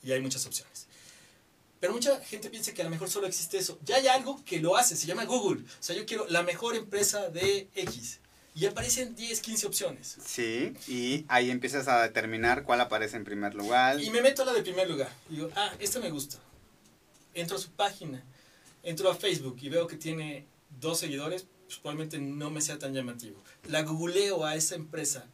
[0.02, 0.86] y hay muchas opciones.
[1.78, 3.78] Pero mucha gente piensa que a lo mejor solo existe eso.
[3.84, 5.60] Ya hay algo que lo hace, se llama Google.
[5.62, 8.20] O sea, yo quiero la mejor empresa de X
[8.56, 10.16] y aparecen 10, 15 opciones.
[10.24, 14.00] Sí, y ahí empiezas a determinar cuál aparece en primer lugar.
[14.00, 15.12] Y me meto a la de primer lugar.
[15.28, 16.38] Y digo, ah, esta me gusta.
[17.34, 18.24] Entro a su página,
[18.82, 20.46] entro a Facebook y veo que tiene
[20.80, 23.42] dos seguidores, pues probablemente no me sea tan llamativo.
[23.68, 25.26] La googleo a esa empresa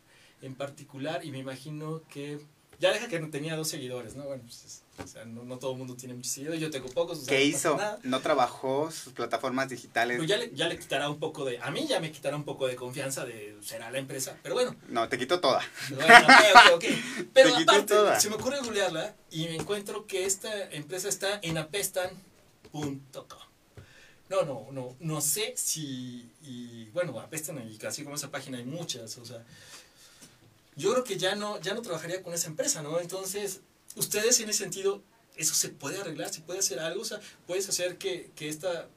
[0.42, 2.40] en particular y me imagino que
[2.80, 4.24] ya deja que no tenía dos seguidores, ¿no?
[4.24, 7.22] Bueno, pues o sea, no, todo el mundo tiene muchos seguidores, yo tengo pocos.
[7.22, 7.78] O ¿Qué hizo?
[8.02, 10.18] ¿No trabajó sus plataformas digitales?
[10.18, 12.44] Pues ya le, ya le quitará un poco de, a mí ya me quitará un
[12.44, 14.76] poco de confianza de, será la empresa, pero bueno.
[14.88, 15.62] No, te quito toda.
[15.90, 16.84] Bueno, ok, ok,
[17.32, 23.38] Pero aparte, se me ocurre googlearla y me encuentro que esta empresa está en apestan.com.
[24.28, 28.64] No, no, no, no sé si, y bueno, apestan y casi como esa página hay
[28.64, 29.44] muchas, o sea,
[30.74, 32.98] yo creo que ya no, ya no trabajaría con esa empresa, ¿no?
[32.98, 33.60] Entonces,
[33.96, 35.02] ustedes en ese sentido,
[35.36, 36.32] ¿eso se puede arreglar?
[36.32, 37.02] ¿Se puede hacer algo?
[37.02, 38.88] O sea, ¿puedes hacer que, que esta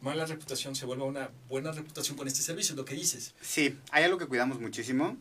[0.00, 2.74] mala reputación se vuelva una buena reputación con este servicio?
[2.76, 3.34] Lo que dices.
[3.40, 5.16] Sí, hay algo que cuidamos muchísimo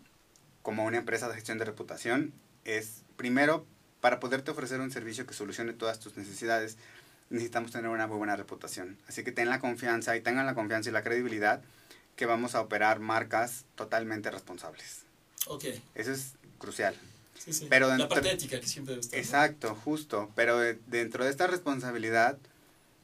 [0.62, 2.34] como una empresa de gestión de reputación.
[2.65, 3.65] Es, primero,
[4.01, 6.77] para poderte ofrecer un servicio que solucione todas tus necesidades,
[7.29, 8.97] necesitamos tener una muy buena reputación.
[9.08, 11.62] Así que ten la confianza y tengan la confianza y la credibilidad
[12.15, 15.03] que vamos a operar marcas totalmente responsables.
[15.47, 15.65] Ok.
[15.95, 16.95] Eso es crucial.
[17.43, 17.67] Sí, sí.
[17.69, 20.32] Pero la parte ética que siempre debe Exacto, justo.
[20.34, 22.38] Pero dentro de esta responsabilidad,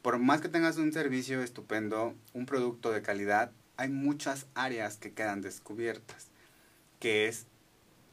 [0.02, 5.12] por más que tengas un servicio estupendo, un producto de calidad, hay muchas áreas que
[5.12, 6.28] quedan descubiertas,
[7.00, 7.48] que es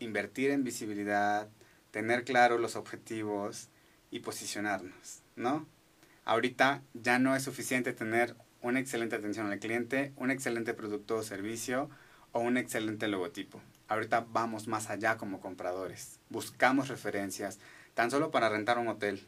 [0.00, 1.48] invertir en visibilidad,
[1.92, 3.68] tener claros los objetivos
[4.10, 5.64] y posicionarnos, ¿no?
[6.24, 11.22] Ahorita ya no es suficiente tener una excelente atención al cliente, un excelente producto o
[11.22, 11.88] servicio
[12.32, 13.60] o un excelente logotipo.
[13.86, 16.15] Ahorita vamos más allá como compradores.
[16.28, 17.58] Buscamos referencias,
[17.94, 19.26] tan solo para rentar un hotel,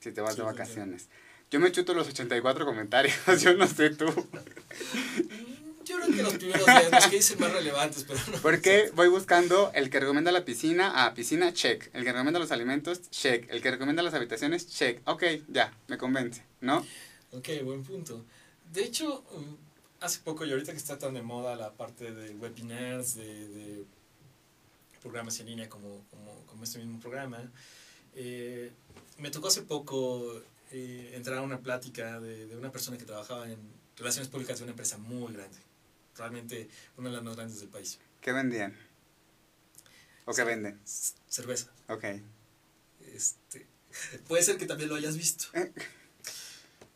[0.00, 1.08] si te vas de vacaciones.
[1.50, 4.06] Yo me chuto los 84 comentarios, yo no sé tú.
[4.06, 8.38] Mm, yo creo que los primeros días, los que dicen más relevantes, pero no.
[8.38, 11.90] Porque voy buscando el que recomienda la piscina, ah, piscina, check.
[11.92, 13.50] El que recomienda los alimentos, check.
[13.50, 15.00] El que recomienda las habitaciones, check.
[15.06, 16.86] Ok, ya, me convence, ¿no?
[17.32, 18.24] Ok, buen punto.
[18.72, 19.24] De hecho,
[20.00, 23.84] hace poco y ahorita que está tan de moda la parte de webinars, de,
[25.00, 26.04] programas en línea como,
[26.46, 27.38] como, este mismo programa,
[28.14, 28.70] eh,
[29.18, 33.58] me tocó hace poco eh, entrar a una plática de, una persona que trabajaba en
[33.96, 35.58] relaciones públicas de una empresa muy grande,
[36.16, 37.98] realmente una de las más grandes del país.
[38.20, 38.76] ¿Qué vendían?
[40.26, 40.80] ¿O qué venden?
[40.84, 41.72] Cerveza.
[41.88, 42.04] Ok.
[43.14, 43.66] Este,
[44.28, 45.46] Puede ser que también lo hayas visto.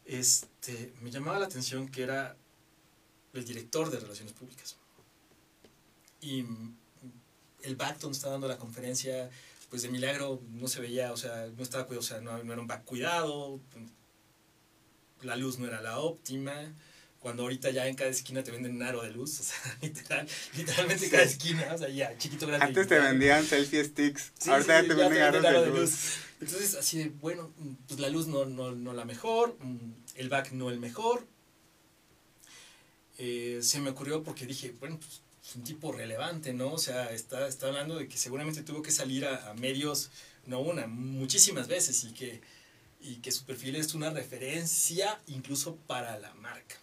[0.05, 2.37] Este, me llamaba la atención que era
[3.33, 4.77] el director de Relaciones Públicas.
[6.21, 6.45] Y
[7.65, 9.31] el back donde estaba dando la conferencia,
[9.71, 12.61] pues de milagro no se veía, o sea, no estaba o sea, no, no era
[12.61, 13.61] un back cuidado,
[15.23, 16.75] la luz no era la óptima,
[17.19, 20.29] cuando ahorita ya en cada esquina te venden un aro de luz, o sea, literal,
[20.57, 22.67] literalmente cada esquina, o sea, ya, chiquito, grande.
[22.67, 26.19] Antes te vendían selfie sticks, ahorita ya te venden aros de, luz.
[26.41, 27.51] Entonces, así de, bueno,
[27.89, 29.57] pues la luz no, no, no la mejor,
[30.17, 31.27] el back no el mejor.
[33.17, 35.23] Eh, se me ocurrió porque dije, bueno, pues es
[35.57, 36.73] un tipo relevante, ¿no?
[36.73, 40.11] O sea, está, está hablando de que seguramente tuvo que salir a, a medios,
[40.47, 42.41] no una, muchísimas veces y que,
[43.01, 46.77] y que su perfil es una referencia incluso para la marca.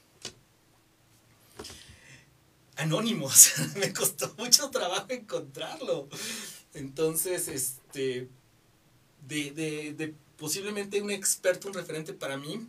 [2.75, 6.07] Anónimos, me costó mucho trabajo encontrarlo.
[6.73, 8.29] Entonces, este,
[9.27, 12.67] de, de, de posiblemente un experto, un referente para mí,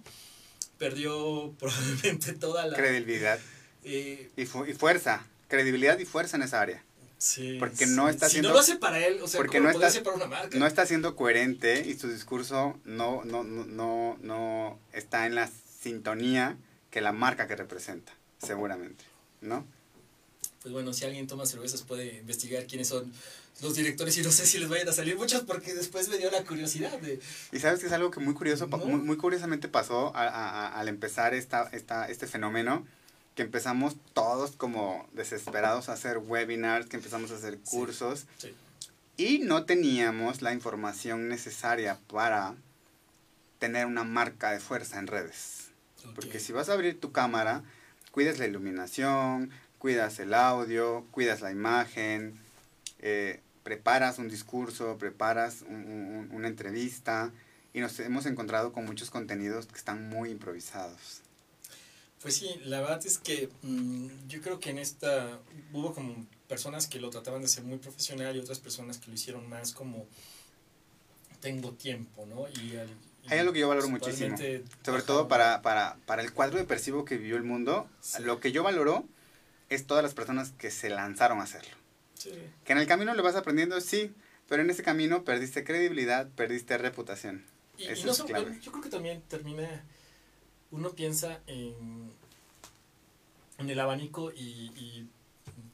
[0.78, 2.76] perdió probablemente toda la...
[2.76, 3.38] Credibilidad.
[3.84, 6.82] Eh, y, y, fuerza, credibilidad y fuerza en esa área.
[7.18, 10.02] Sí, porque no está si no lo hace para él, o sea, porque no está,
[10.02, 10.58] para una marca?
[10.58, 15.48] No está siendo coherente y su discurso no, no, no, no, no está en la
[15.80, 16.56] sintonía
[16.90, 18.12] que la marca que representa,
[18.44, 19.04] seguramente,
[19.40, 19.64] ¿no?
[20.62, 23.12] Pues bueno, si alguien toma cervezas puede investigar quiénes son
[23.60, 26.30] los directores y no sé si les vayan a salir muchos porque después me dio
[26.30, 27.20] la curiosidad de...
[27.52, 30.88] Y sabes que es algo que muy curioso, muy, muy, curiosamente pasó a, a, al
[30.88, 32.84] empezar esta, esta, este fenómeno,
[33.34, 38.54] que empezamos todos como desesperados a hacer webinars, que empezamos a hacer cursos sí,
[39.16, 42.54] y no teníamos la información necesaria para
[43.58, 45.68] tener una marca de fuerza en redes.
[46.14, 47.62] Porque si vas a abrir tu cámara,
[48.10, 52.40] cuidas la iluminación, cuidas el audio, cuidas la imagen,
[52.98, 57.30] eh, preparas un discurso, preparas una entrevista
[57.72, 61.21] y nos hemos encontrado con muchos contenidos que están muy improvisados.
[62.22, 65.40] Pues sí, la verdad es que mm, yo creo que en esta
[65.72, 69.14] hubo como personas que lo trataban de ser muy profesional y otras personas que lo
[69.14, 70.06] hicieron más como
[71.40, 72.48] tengo tiempo, ¿no?
[72.48, 72.78] Y,
[73.28, 74.36] hay algo que yo valoro muchísimo,
[74.84, 77.88] sobre todo para, para, para el cuadro de percibo que vivió el mundo,
[78.20, 79.04] lo que yo valoro
[79.68, 81.70] es todas las personas que se lanzaron a hacerlo.
[82.64, 84.12] Que en el camino lo vas aprendiendo, sí,
[84.48, 87.44] pero en ese camino perdiste credibilidad, perdiste reputación.
[87.78, 89.84] Y, no yo creo que también termina,
[90.72, 92.12] uno piensa en,
[93.58, 95.06] en el abanico y,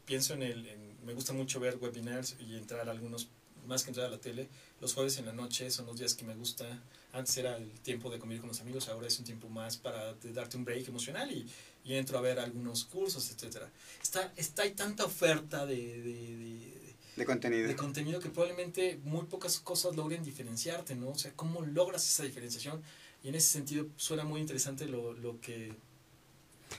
[0.04, 0.66] pienso en el,
[1.04, 3.28] me gusta mucho ver webinars y entrar a algunos,
[3.66, 4.48] más que entrar a la tele,
[4.80, 6.66] los jueves en la noche son los días que me gusta.
[7.12, 10.14] Antes era el tiempo de comer con los amigos, ahora es un tiempo más para
[10.14, 11.46] darte un break emocional y,
[11.84, 13.70] y entro a ver algunos cursos, etcétera.
[14.02, 17.68] Está, está, hay tanta oferta de, de, de, contenido.
[17.68, 21.10] de contenido que probablemente muy pocas cosas logren diferenciarte, ¿no?
[21.10, 22.82] O sea, ¿cómo logras esa diferenciación?
[23.22, 25.74] Y en ese sentido suena muy interesante lo, lo que...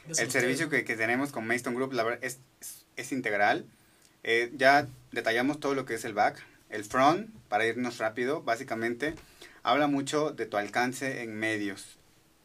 [0.08, 2.39] El servicio que, que, tenemos con Mayston Group la verdad, es,
[2.95, 3.65] es, integral.
[4.23, 6.45] Eh, ya detallamos todo lo que es el back.
[6.69, 9.15] El front, para irnos rápido, básicamente
[9.63, 11.97] habla mucho de tu alcance en medios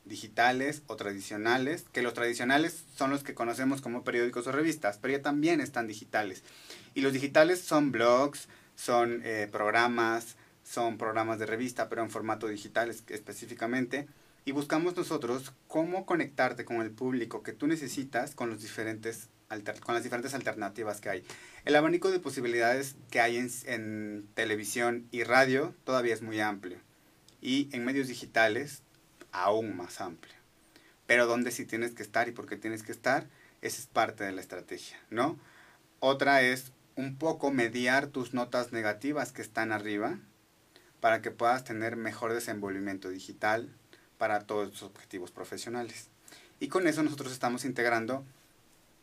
[0.05, 5.17] digitales o tradicionales, que los tradicionales son los que conocemos como periódicos o revistas, pero
[5.17, 6.43] ya también están digitales.
[6.95, 12.49] Y los digitales son blogs, son eh, programas, son programas de revista, pero en formato
[12.49, 14.09] digital específicamente.
[14.47, 19.29] Y buscamos nosotros cómo conectarte con el público que tú necesitas con, los diferentes
[19.85, 21.25] con las diferentes alternativas que hay.
[21.65, 26.79] El abanico de posibilidades que hay en, en televisión y radio todavía es muy amplio.
[27.41, 28.83] Y en medios digitales
[29.31, 30.35] aún más amplio.
[31.07, 33.27] Pero dónde sí tienes que estar y por qué tienes que estar,
[33.61, 35.39] esa es parte de la estrategia, ¿no?
[36.01, 40.19] Otra es un poco mediar tus notas negativas que están arriba
[41.05, 43.69] para que puedas tener mejor desenvolvimiento digital
[44.17, 46.07] para todos tus objetivos profesionales.
[46.61, 48.25] Y con eso nosotros estamos integrando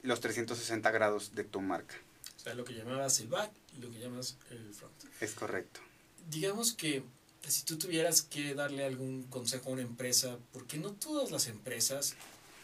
[0.01, 1.93] los 360 grados de tu marca.
[2.37, 4.95] O sea, lo que llamabas el back y lo que llamas el front.
[5.19, 5.79] Es correcto.
[6.27, 7.03] Digamos que
[7.47, 12.15] si tú tuvieras que darle algún consejo a una empresa, porque no todas las empresas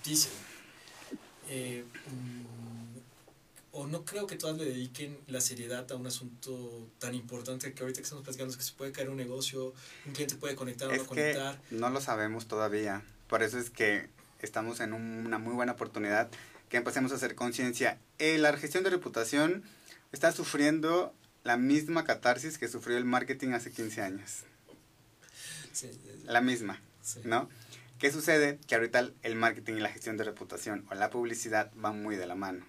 [0.03, 0.31] dicen,
[1.47, 2.76] eh, mm,
[3.77, 7.83] o no creo que todas le dediquen la seriedad a un asunto tan importante que
[7.83, 9.73] ahorita que estamos platicando es que se puede caer un negocio,
[10.05, 11.61] un cliente puede conectar o no conectar.
[11.69, 14.09] No lo sabemos todavía, por eso es que
[14.41, 16.29] estamos en una muy buena oportunidad
[16.69, 17.99] que empecemos a hacer conciencia.
[18.17, 19.63] Eh, la gestión de reputación
[20.11, 21.13] está sufriendo
[21.43, 24.43] la misma catarsis que sufrió el marketing hace 15 años
[26.25, 26.81] la misma,
[27.23, 27.49] ¿no?
[27.99, 28.59] ¿Qué sucede?
[28.67, 32.27] Que ahorita el marketing y la gestión de reputación o la publicidad van muy de
[32.27, 32.65] la mano.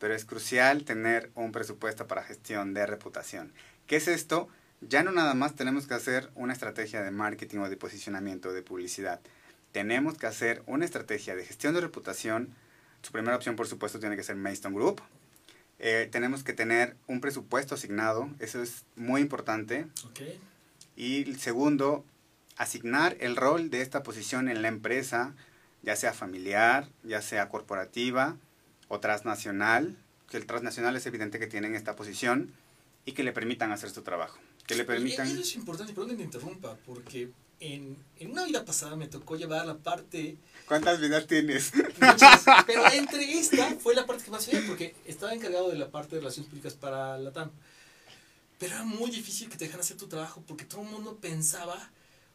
[0.00, 3.52] Pero es crucial tener un presupuesto para gestión de reputación.
[3.86, 4.48] ¿Qué es esto?
[4.80, 8.62] Ya no nada más tenemos que hacer una estrategia de marketing o de posicionamiento, de
[8.62, 9.20] publicidad.
[9.72, 12.48] Tenemos que hacer una estrategia de gestión de reputación.
[13.02, 15.02] Su primera opción, por supuesto, tiene que ser Mayston Group.
[15.78, 19.86] Eh, tenemos que tener un presupuesto asignado, eso es muy importante.
[20.10, 20.40] Okay.
[20.96, 22.04] Y segundo,
[22.56, 25.34] asignar el rol de esta posición en la empresa,
[25.82, 28.36] ya sea familiar, ya sea corporativa
[28.90, 29.96] o transnacional,
[30.28, 32.52] que el transnacional es evidente que tienen esta posición
[33.04, 34.38] y que le permitan hacer su trabajo.
[34.66, 35.28] Que le permitan...
[35.28, 37.30] Eso es importante, perdón que te interrumpa, porque
[37.60, 40.36] en, en, una vida pasada me tocó llevar la parte...
[40.66, 41.72] ¿Cuántas vidas tienes?
[42.00, 45.88] Muchas, pero entre esta fue la parte que más veía, porque estaba encargado de la
[45.88, 47.52] parte de relaciones públicas para la TAM.
[48.58, 51.90] Pero era muy difícil que te dejaran hacer tu trabajo porque todo el mundo pensaba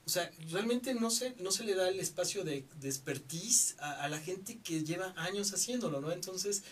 [0.05, 4.03] o sea, realmente no se, no se le da el espacio de, de expertise a,
[4.03, 6.11] a, la gente que lleva años haciéndolo, ¿no?
[6.11, 6.63] Entonces,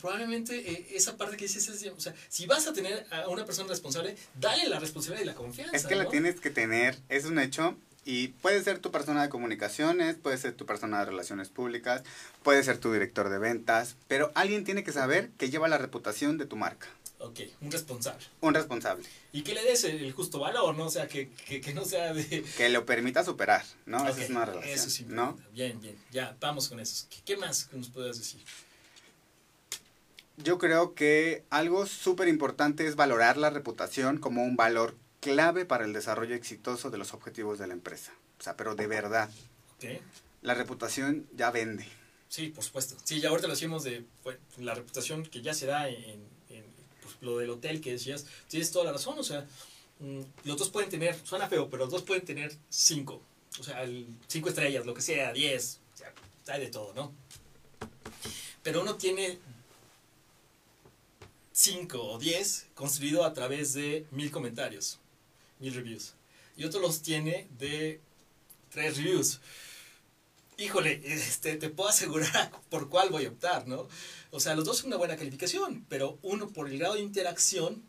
[0.00, 3.44] probablemente eh, esa parte que dices es, o sea, si vas a tener a una
[3.44, 5.76] persona responsable, dale la responsabilidad y la confianza.
[5.76, 6.02] Es que ¿no?
[6.02, 7.76] la tienes que tener, es un hecho.
[8.04, 12.02] Y puede ser tu persona de comunicaciones, puede ser tu persona de relaciones públicas,
[12.42, 16.36] puede ser tu director de ventas, pero alguien tiene que saber que lleva la reputación
[16.36, 16.88] de tu marca.
[17.22, 18.24] Ok, un responsable.
[18.40, 19.04] Un responsable.
[19.32, 20.86] Y que le des el justo valor, ¿no?
[20.86, 22.42] O sea, que, que, que no sea de...
[22.56, 23.98] Que lo permita superar, ¿no?
[24.02, 25.06] Okay, Esa es una relación, Eso sí.
[25.08, 25.38] ¿no?
[25.52, 25.96] Bien, bien.
[26.10, 27.06] Ya, vamos con eso.
[27.08, 28.40] ¿Qué, qué más nos puedes decir?
[30.36, 35.84] Yo creo que algo súper importante es valorar la reputación como un valor clave para
[35.84, 38.12] el desarrollo exitoso de los objetivos de la empresa.
[38.40, 39.30] O sea, pero de verdad.
[39.76, 40.00] Okay.
[40.40, 41.86] La reputación ya vende.
[42.32, 42.96] Sí, por supuesto.
[43.04, 46.26] Sí, ya ahorita lo decimos de pues, la reputación que ya se da en,
[47.22, 48.26] lo del hotel que decías.
[48.48, 49.46] Tienes toda la razón, o sea,
[50.00, 53.22] mmm, los dos pueden tener, suena feo, pero los dos pueden tener cinco.
[53.58, 56.12] O sea, el, cinco estrellas, lo que sea, diez, o sea,
[56.54, 57.12] hay de todo, ¿no?
[58.62, 59.38] Pero uno tiene
[61.52, 64.98] 5 o 10 construido a través de mil comentarios,
[65.58, 66.14] mil reviews.
[66.56, 68.00] Y otro los tiene de
[68.70, 69.40] tres reviews.
[70.58, 73.88] Híjole, este, te puedo asegurar por cuál voy a optar, ¿no?
[74.30, 77.82] O sea, los dos son una buena calificación, pero uno por el grado de interacción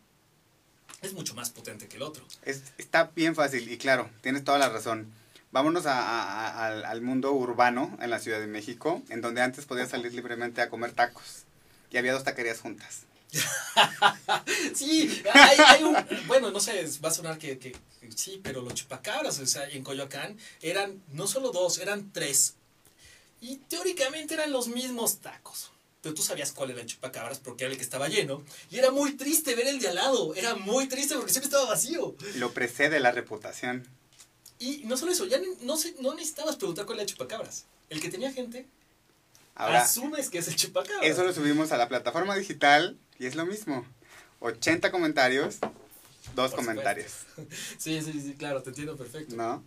[1.01, 2.26] es mucho más potente que el otro.
[2.43, 5.11] Es, está bien fácil y claro, tienes toda la razón.
[5.51, 9.41] Vámonos a, a, a, al, al mundo urbano en la Ciudad de México, en donde
[9.41, 11.43] antes podías salir libremente a comer tacos
[11.91, 13.03] y había dos taquerías juntas.
[14.75, 15.95] sí, hay, hay, un,
[16.27, 17.75] bueno, no sé, va a sonar que, que,
[18.15, 22.55] sí, pero los chupacabras, o sea, en Coyoacán eran no solo dos, eran tres.
[23.41, 25.71] Y teóricamente eran los mismos tacos.
[26.01, 28.43] Pero tú sabías cuál era el chupacabras porque era el que estaba lleno.
[28.69, 30.36] Y era muy triste ver el de al lado.
[30.36, 32.15] Era muy triste porque siempre estaba vacío.
[32.36, 33.88] Lo precede la reputación.
[34.59, 37.65] Y no solo eso, ya no, no necesitabas preguntar cuál era el chupacabras.
[37.89, 38.65] El que tenía gente
[39.55, 41.05] Ahora, asumes que es el chupacabras.
[41.05, 43.86] Eso lo subimos a la plataforma digital y es lo mismo.
[44.39, 45.59] 80 comentarios,
[46.36, 47.26] dos Por comentarios.
[47.78, 49.36] Sí, sí, sí, claro, te entiendo perfecto.
[49.36, 49.64] ¿No?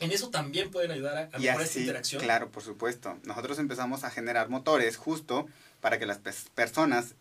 [0.00, 2.22] En eso también pueden ayudar a, a mejorar esta interacción.
[2.22, 3.18] Claro, por supuesto.
[3.24, 5.46] Nosotros empezamos a generar motores justo
[5.80, 7.14] para que las pe personas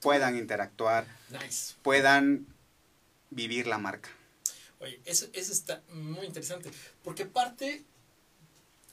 [0.00, 1.74] puedan interactuar, nice.
[1.82, 2.46] puedan
[3.30, 4.08] vivir la marca.
[4.80, 6.70] Oye, eso, eso está muy interesante,
[7.04, 7.84] porque parte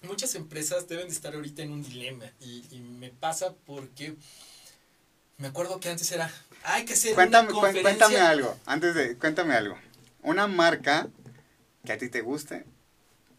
[0.01, 4.15] muchas empresas deben de estar ahorita en un dilema y, y, me pasa porque
[5.39, 6.31] me acuerdo que antes era
[6.63, 7.81] hay que hacer cuéntame, una conferencia.
[7.83, 9.77] cuéntame algo antes de cuéntame algo
[10.21, 11.07] una marca
[11.85, 12.65] que a ti te guste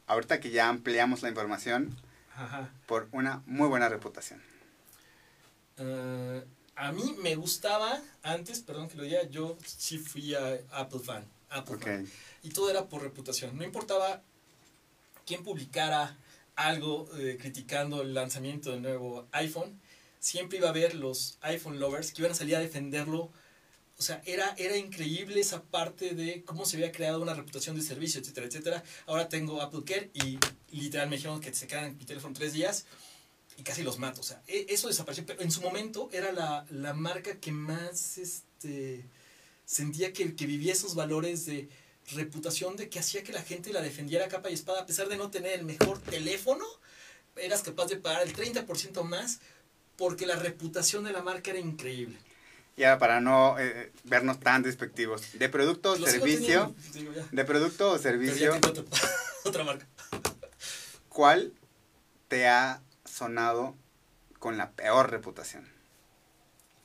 [0.06, 1.96] ahorita que ya ampliamos la información
[2.34, 2.70] Ajá.
[2.86, 4.42] por una muy buena reputación
[5.78, 6.40] uh,
[6.76, 11.24] a mí me gustaba antes perdón que lo diga yo sí fui a Apple fan
[11.50, 11.92] Apple okay.
[11.96, 12.10] fan
[12.42, 14.22] y todo era por reputación no importaba
[15.26, 16.16] quién publicara
[16.56, 19.80] algo eh, criticando el lanzamiento del nuevo iPhone,
[20.20, 23.32] siempre iba a haber los iPhone lovers que iban a salir a defenderlo.
[23.98, 27.82] O sea, era, era increíble esa parte de cómo se había creado una reputación de
[27.82, 28.84] servicio, etcétera, etcétera.
[29.06, 30.38] Ahora tengo Apple Care y
[30.70, 32.86] literal me dijeron que se quedan en mi teléfono tres días
[33.58, 34.20] y casi los mato.
[34.20, 35.26] O sea, eso desapareció.
[35.26, 39.04] Pero en su momento era la, la marca que más este,
[39.64, 41.68] sentía que, que vivía esos valores de
[42.12, 45.16] reputación de que hacía que la gente la defendiera capa y espada, a pesar de
[45.16, 46.64] no tener el mejor teléfono,
[47.36, 49.40] eras capaz de pagar el 30% más
[50.00, 52.16] porque la reputación de la marca era increíble.
[52.78, 55.38] Ya, para no eh, vernos tan despectivos.
[55.38, 56.74] De producto o servicio.
[56.94, 57.26] Ya.
[57.30, 58.56] De producto o servicio.
[58.56, 58.82] Otra,
[59.44, 59.86] otra marca.
[61.10, 61.52] ¿Cuál
[62.28, 63.76] te ha sonado
[64.38, 65.68] con la peor reputación?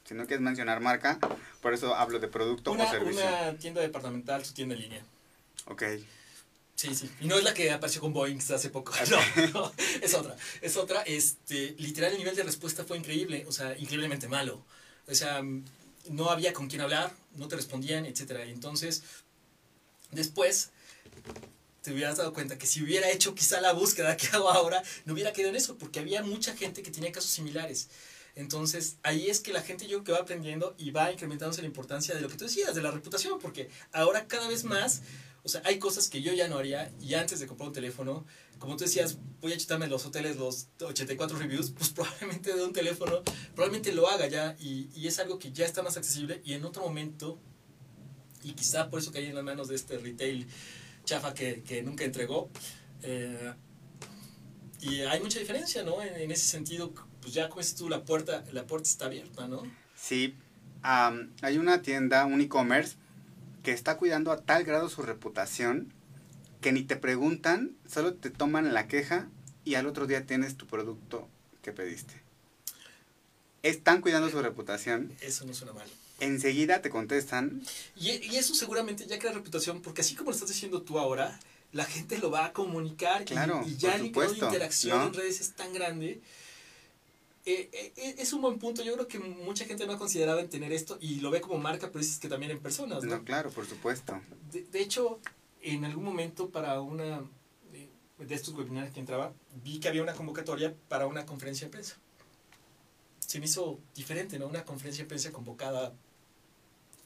[0.04, 1.18] Si no quieres mencionar marca,
[1.62, 3.26] por eso hablo de producto una, o servicio.
[3.26, 5.06] Una tienda departamental, su tienda en línea.
[5.68, 5.84] Ok.
[6.76, 7.10] Sí, sí.
[7.22, 8.94] Y no es la que apareció con Boeing hace poco.
[9.10, 10.36] No, no, es otra.
[10.62, 11.02] Es otra.
[11.04, 13.46] Este, literal, el nivel de respuesta fue increíble.
[13.48, 14.64] O sea, increíblemente malo.
[15.08, 15.42] O sea,
[16.10, 18.42] no había con quién hablar, no te respondían, etc.
[18.48, 19.04] Entonces,
[20.12, 20.72] después
[21.82, 25.14] te hubieras dado cuenta que si hubiera hecho quizá la búsqueda que hago ahora, no
[25.14, 27.90] hubiera quedado en eso, porque había mucha gente que tenía casos similares.
[28.36, 31.68] Entonces, ahí es que la gente yo creo que va aprendiendo y va incrementándose la
[31.68, 35.02] importancia de lo que tú decías, de la reputación, porque ahora cada vez más,
[35.46, 38.26] o sea, hay cosas que yo ya no haría y antes de comprar un teléfono,
[38.58, 42.74] como tú decías, voy a chutarme los hoteles los 84 reviews, pues probablemente de un
[42.74, 43.22] teléfono,
[43.54, 46.66] probablemente lo haga ya y, y es algo que ya está más accesible y en
[46.66, 47.40] otro momento,
[48.42, 50.48] y quizá por eso caí en las manos de este retail
[51.04, 52.50] chafa que, que nunca entregó,
[53.04, 53.54] eh,
[54.82, 56.02] y hay mucha diferencia, ¿no?
[56.02, 56.92] En, en, ese sentido,
[57.22, 59.62] pues ya como dices tú, la puerta, la puerta está abierta, ¿no?
[59.96, 60.36] Sí,
[60.84, 62.96] um, hay una tienda, un e-commerce,
[63.66, 65.92] que está cuidando a tal grado su reputación
[66.62, 69.28] que ni te preguntan, solo te toman la queja
[69.66, 71.28] y al otro día tienes tu producto
[71.64, 72.22] que pediste.
[73.64, 75.12] Están cuidando su reputación.
[75.20, 75.88] Eso no suena mal.
[76.20, 77.64] Enseguida te contestan.
[77.96, 81.40] Y, y eso seguramente ya crea reputación, porque así como lo estás diciendo tú ahora,
[81.72, 85.08] la gente lo va a comunicar claro, y, y, ya el grado de interacción ¿no?
[85.08, 86.22] en redes es tan grande.
[87.46, 88.84] Eh, eh, es un buen punto.
[88.84, 91.60] Yo creo que mucha gente no ha considerado en tener esto y lo ve como
[91.60, 93.18] marca, pero dices que también en personas, ¿no?
[93.18, 94.20] no claro, por supuesto.
[94.52, 95.20] De, de, hecho,
[95.62, 97.22] en algún momento para una
[97.72, 97.90] de,
[98.26, 99.32] de estos webinars que entraba,
[99.64, 101.98] vi que había una convocatoria para una conferencia de prensa.
[103.20, 104.48] Se me hizo diferente, ¿no?
[104.48, 105.94] Una conferencia de prensa convocada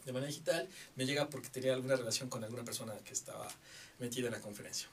[0.05, 3.47] de manera digital me llega porque tenía alguna relación con alguna persona que estaba
[3.99, 4.87] metida en la conferencia.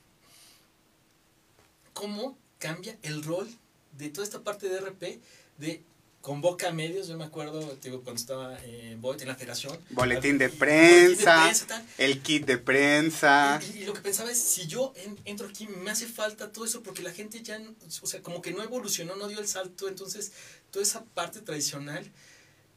[1.92, 3.48] ¿Cómo cambia el rol
[3.96, 5.20] de toda esta parte de RP
[5.58, 5.82] de
[6.26, 9.78] convoca medios, yo me acuerdo digo, cuando estaba en Boet, en la federación.
[9.90, 13.60] Boletín de prensa, boletín de prensa el kit de prensa.
[13.62, 16.64] Y, y, lo que pensaba es, si yo en, entro aquí, me hace falta todo
[16.64, 17.60] eso porque la gente ya,
[18.02, 20.32] o sea, como que no evolucionó, no dio el salto, entonces
[20.72, 22.04] toda esa parte tradicional,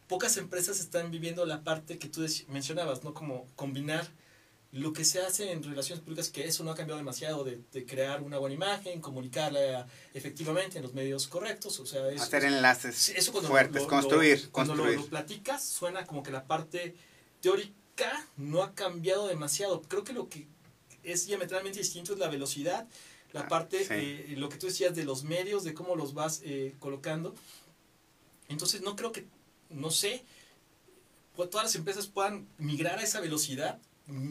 [0.07, 3.15] pocas empresas están viviendo la parte que tú mencionabas, ¿no?
[3.15, 4.07] Como combinar
[4.71, 7.85] lo que se hace en relaciones públicas, que eso no ha cambiado demasiado, de, de
[7.85, 13.09] crear una buena imagen, comunicarla efectivamente en los medios correctos, o sea, eso, hacer enlaces
[13.09, 14.97] eso fuertes, lo, construir, lo, cuando construir.
[14.97, 16.95] Lo, lo, platicas, suena como que la parte
[17.41, 19.81] teórica no ha cambiado demasiado.
[19.81, 20.47] Creo que lo que
[21.03, 22.87] es diametralmente distinto es la velocidad,
[23.33, 23.93] la ah, parte, sí.
[23.93, 27.33] eh, lo que tú decías de los medios, de cómo los vas eh, colocando.
[28.49, 29.25] Entonces, no creo que,
[29.69, 30.23] no sé,
[31.35, 33.79] pues, todas las empresas puedan migrar a esa velocidad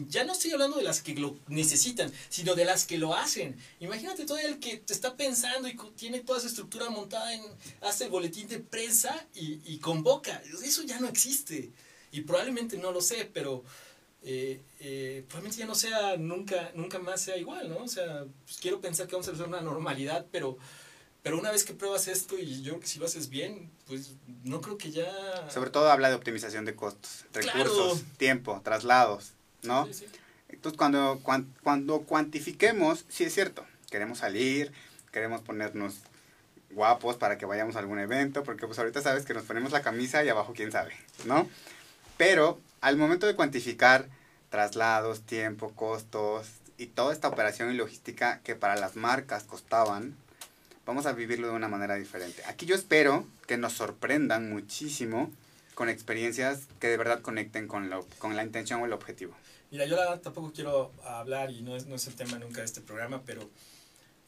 [0.07, 3.57] ya no estoy hablando de las que lo necesitan, sino de las que lo hacen.
[3.79, 7.41] Imagínate todo el que te está pensando y tiene toda esa estructura montada en,
[7.81, 10.41] hace el boletín de prensa y, y convoca.
[10.63, 11.71] Eso ya no existe.
[12.11, 13.63] Y probablemente no lo sé, pero
[14.21, 17.77] eh, eh, probablemente ya no sea, nunca, nunca más sea igual, ¿no?
[17.77, 20.57] O sea, pues quiero pensar que vamos a hacer una normalidad, pero,
[21.23, 24.15] pero una vez que pruebas esto y yo creo que si lo haces bien, pues
[24.43, 25.49] no creo que ya...
[25.49, 28.15] Sobre todo habla de optimización de costos, recursos, claro.
[28.17, 29.33] tiempo, traslados.
[29.63, 29.85] ¿No?
[29.87, 30.05] Sí, sí.
[30.49, 34.71] Entonces, cuando, cuando, cuando cuantifiquemos, sí es cierto, queremos salir,
[35.11, 35.99] queremos ponernos
[36.71, 39.81] guapos para que vayamos a algún evento, porque pues ahorita sabes que nos ponemos la
[39.81, 40.93] camisa y abajo quién sabe,
[41.25, 41.47] ¿no?
[42.17, 44.07] Pero al momento de cuantificar
[44.49, 46.47] traslados, tiempo, costos
[46.77, 50.15] y toda esta operación y logística que para las marcas costaban,
[50.85, 52.43] vamos a vivirlo de una manera diferente.
[52.47, 55.31] Aquí yo espero que nos sorprendan muchísimo
[55.75, 59.33] con experiencias que de verdad conecten con, lo, con la intención o el objetivo.
[59.71, 62.65] Mira, yo la, tampoco quiero hablar y no es, no es el tema nunca de
[62.65, 63.49] este programa, pero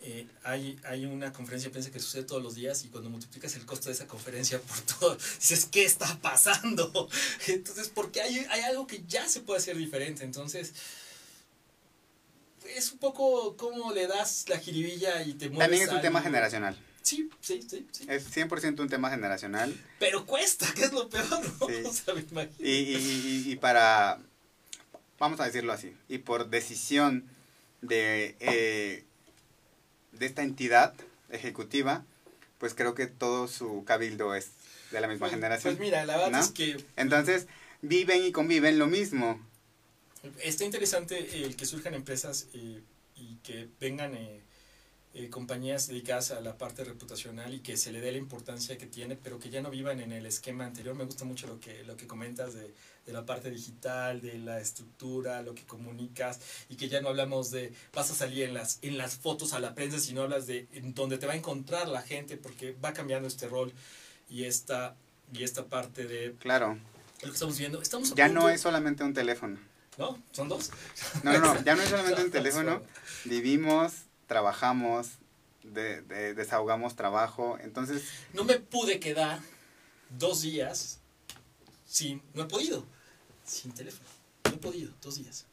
[0.01, 3.55] eh, hay, hay una conferencia de prensa que sucede todos los días y cuando multiplicas
[3.55, 7.09] el costo de esa conferencia por todo, dices, ¿qué está pasando?
[7.47, 10.23] Entonces, porque hay, hay algo que ya se puede hacer diferente.
[10.23, 10.73] Entonces,
[12.75, 15.65] es un poco como le das la jiribilla y te mueves.
[15.67, 16.77] También es un tema generacional.
[17.01, 18.05] Sí, sí, sí, sí.
[18.07, 19.75] Es 100% un tema generacional.
[19.99, 21.67] Pero cuesta, que es lo peor, ¿no?
[21.67, 21.73] Sí.
[21.85, 22.55] O sea, me imagino.
[22.59, 24.19] Y, y, y, para,
[25.21, 27.29] vamos a decirlo así, y por decisión
[27.81, 29.03] de, eh,
[30.13, 30.95] de esta entidad
[31.29, 32.03] ejecutiva,
[32.57, 34.49] pues creo que todo su cabildo es
[34.89, 35.77] de la misma pues, generación.
[35.77, 36.39] Pues mira, la verdad ¿no?
[36.39, 36.83] es que...
[36.95, 37.45] Entonces,
[37.83, 39.39] viven y conviven lo mismo.
[40.39, 42.81] Está interesante el que surjan empresas eh,
[43.15, 44.17] y que vengan...
[45.13, 48.85] Eh, compañías dedicadas a la parte reputacional y que se le dé la importancia que
[48.85, 50.95] tiene, pero que ya no vivan en el esquema anterior.
[50.95, 52.73] Me gusta mucho lo que, lo que comentas de,
[53.05, 56.39] de, la parte digital, de la estructura, lo que comunicas
[56.69, 59.59] y que ya no hablamos de vas a salir en las, en las fotos a
[59.59, 62.93] la prensa, sino hablas de en donde te va a encontrar la gente porque va
[62.93, 63.73] cambiando este rol
[64.29, 64.95] y esta,
[65.33, 66.35] y esta parte de...
[66.39, 66.79] Claro.
[67.21, 67.81] Lo que estamos viendo.
[67.81, 69.59] Estamos ya punto, no es solamente un teléfono.
[69.97, 70.17] ¿No?
[70.31, 70.71] ¿Son dos?
[71.23, 72.81] No, no, no, ya no es solamente un teléfono.
[73.25, 75.17] Vivimos trabajamos,
[75.61, 78.03] de, de, desahogamos trabajo, entonces...
[78.33, 79.41] No me pude quedar
[80.17, 81.01] dos días
[81.85, 82.85] sin, no he podido,
[83.43, 84.07] sin teléfono,
[84.45, 85.47] no he podido, dos días.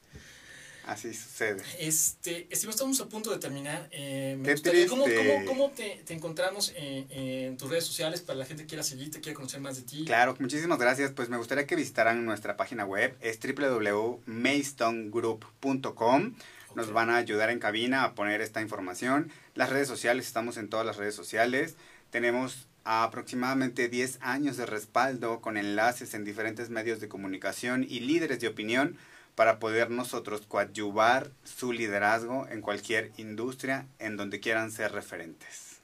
[0.87, 1.61] Así sucede.
[1.81, 3.89] Este, estamos a punto de terminar.
[3.91, 4.87] Eh, Qué.
[4.87, 8.69] ¿Cómo, cómo, cómo te, te, encontramos en, en, tus redes sociales para la gente que
[8.69, 10.05] quiera seguirte, quiera conocer más de ti?
[10.05, 11.11] Claro, muchísimas gracias.
[11.11, 16.35] Pues me gustaría que visitaran nuestra página web, es www.maystonegroup.com.
[16.75, 19.31] Nos van a ayudar en cabina a poner esta información.
[19.55, 21.77] Las redes sociales, estamos en todas las redes sociales.
[22.11, 28.41] Tenemos aproximadamente 10 años de respaldo con enlaces en diferentes medios de comunicación y líderes
[28.41, 28.97] de opinión
[29.35, 35.77] para poder nosotros coadyuvar su liderazgo en cualquier industria en donde quieran ser referentes.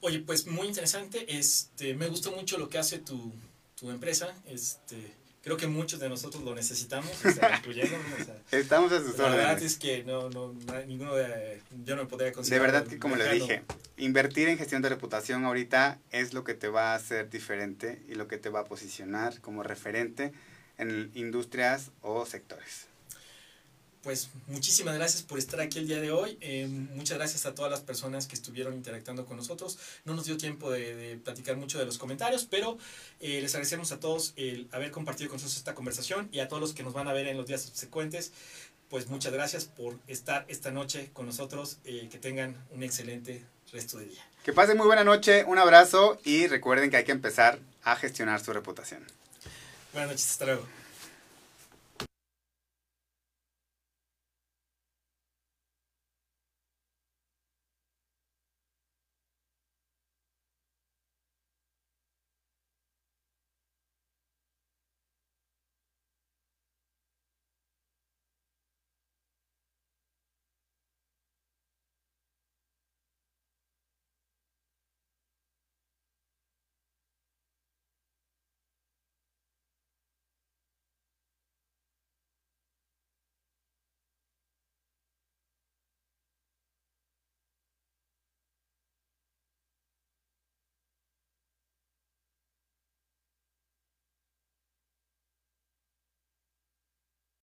[0.00, 1.38] Oye, pues muy interesante.
[1.38, 3.32] Este, me gustó mucho lo que hace tu,
[3.76, 4.34] tu empresa.
[4.46, 8.06] Este, creo que muchos de nosotros lo necesitamos, o sea, incluyéndonos.
[8.20, 9.46] O sea, Estamos a sus la órdenes.
[9.46, 10.52] verdad es que no, no,
[10.86, 12.66] ninguno de, yo no me podría De considerar.
[12.72, 13.62] verdad que como le dije,
[13.96, 18.14] invertir en gestión de reputación ahorita es lo que te va a hacer diferente y
[18.14, 20.32] lo que te va a posicionar como referente
[20.78, 22.86] en industrias o sectores.
[24.02, 26.36] Pues muchísimas gracias por estar aquí el día de hoy.
[26.40, 29.78] Eh, muchas gracias a todas las personas que estuvieron interactuando con nosotros.
[30.04, 32.78] No nos dio tiempo de, de platicar mucho de los comentarios, pero
[33.20, 36.60] eh, les agradecemos a todos el haber compartido con nosotros esta conversación y a todos
[36.60, 38.32] los que nos van a ver en los días subsecuentes.
[38.90, 41.78] Pues muchas gracias por estar esta noche con nosotros.
[41.84, 44.26] Eh, que tengan un excelente resto de día.
[44.44, 48.42] Que pasen muy buena noche, un abrazo y recuerden que hay que empezar a gestionar
[48.44, 49.06] su reputación.
[49.92, 50.81] Buenas noches, hasta luego.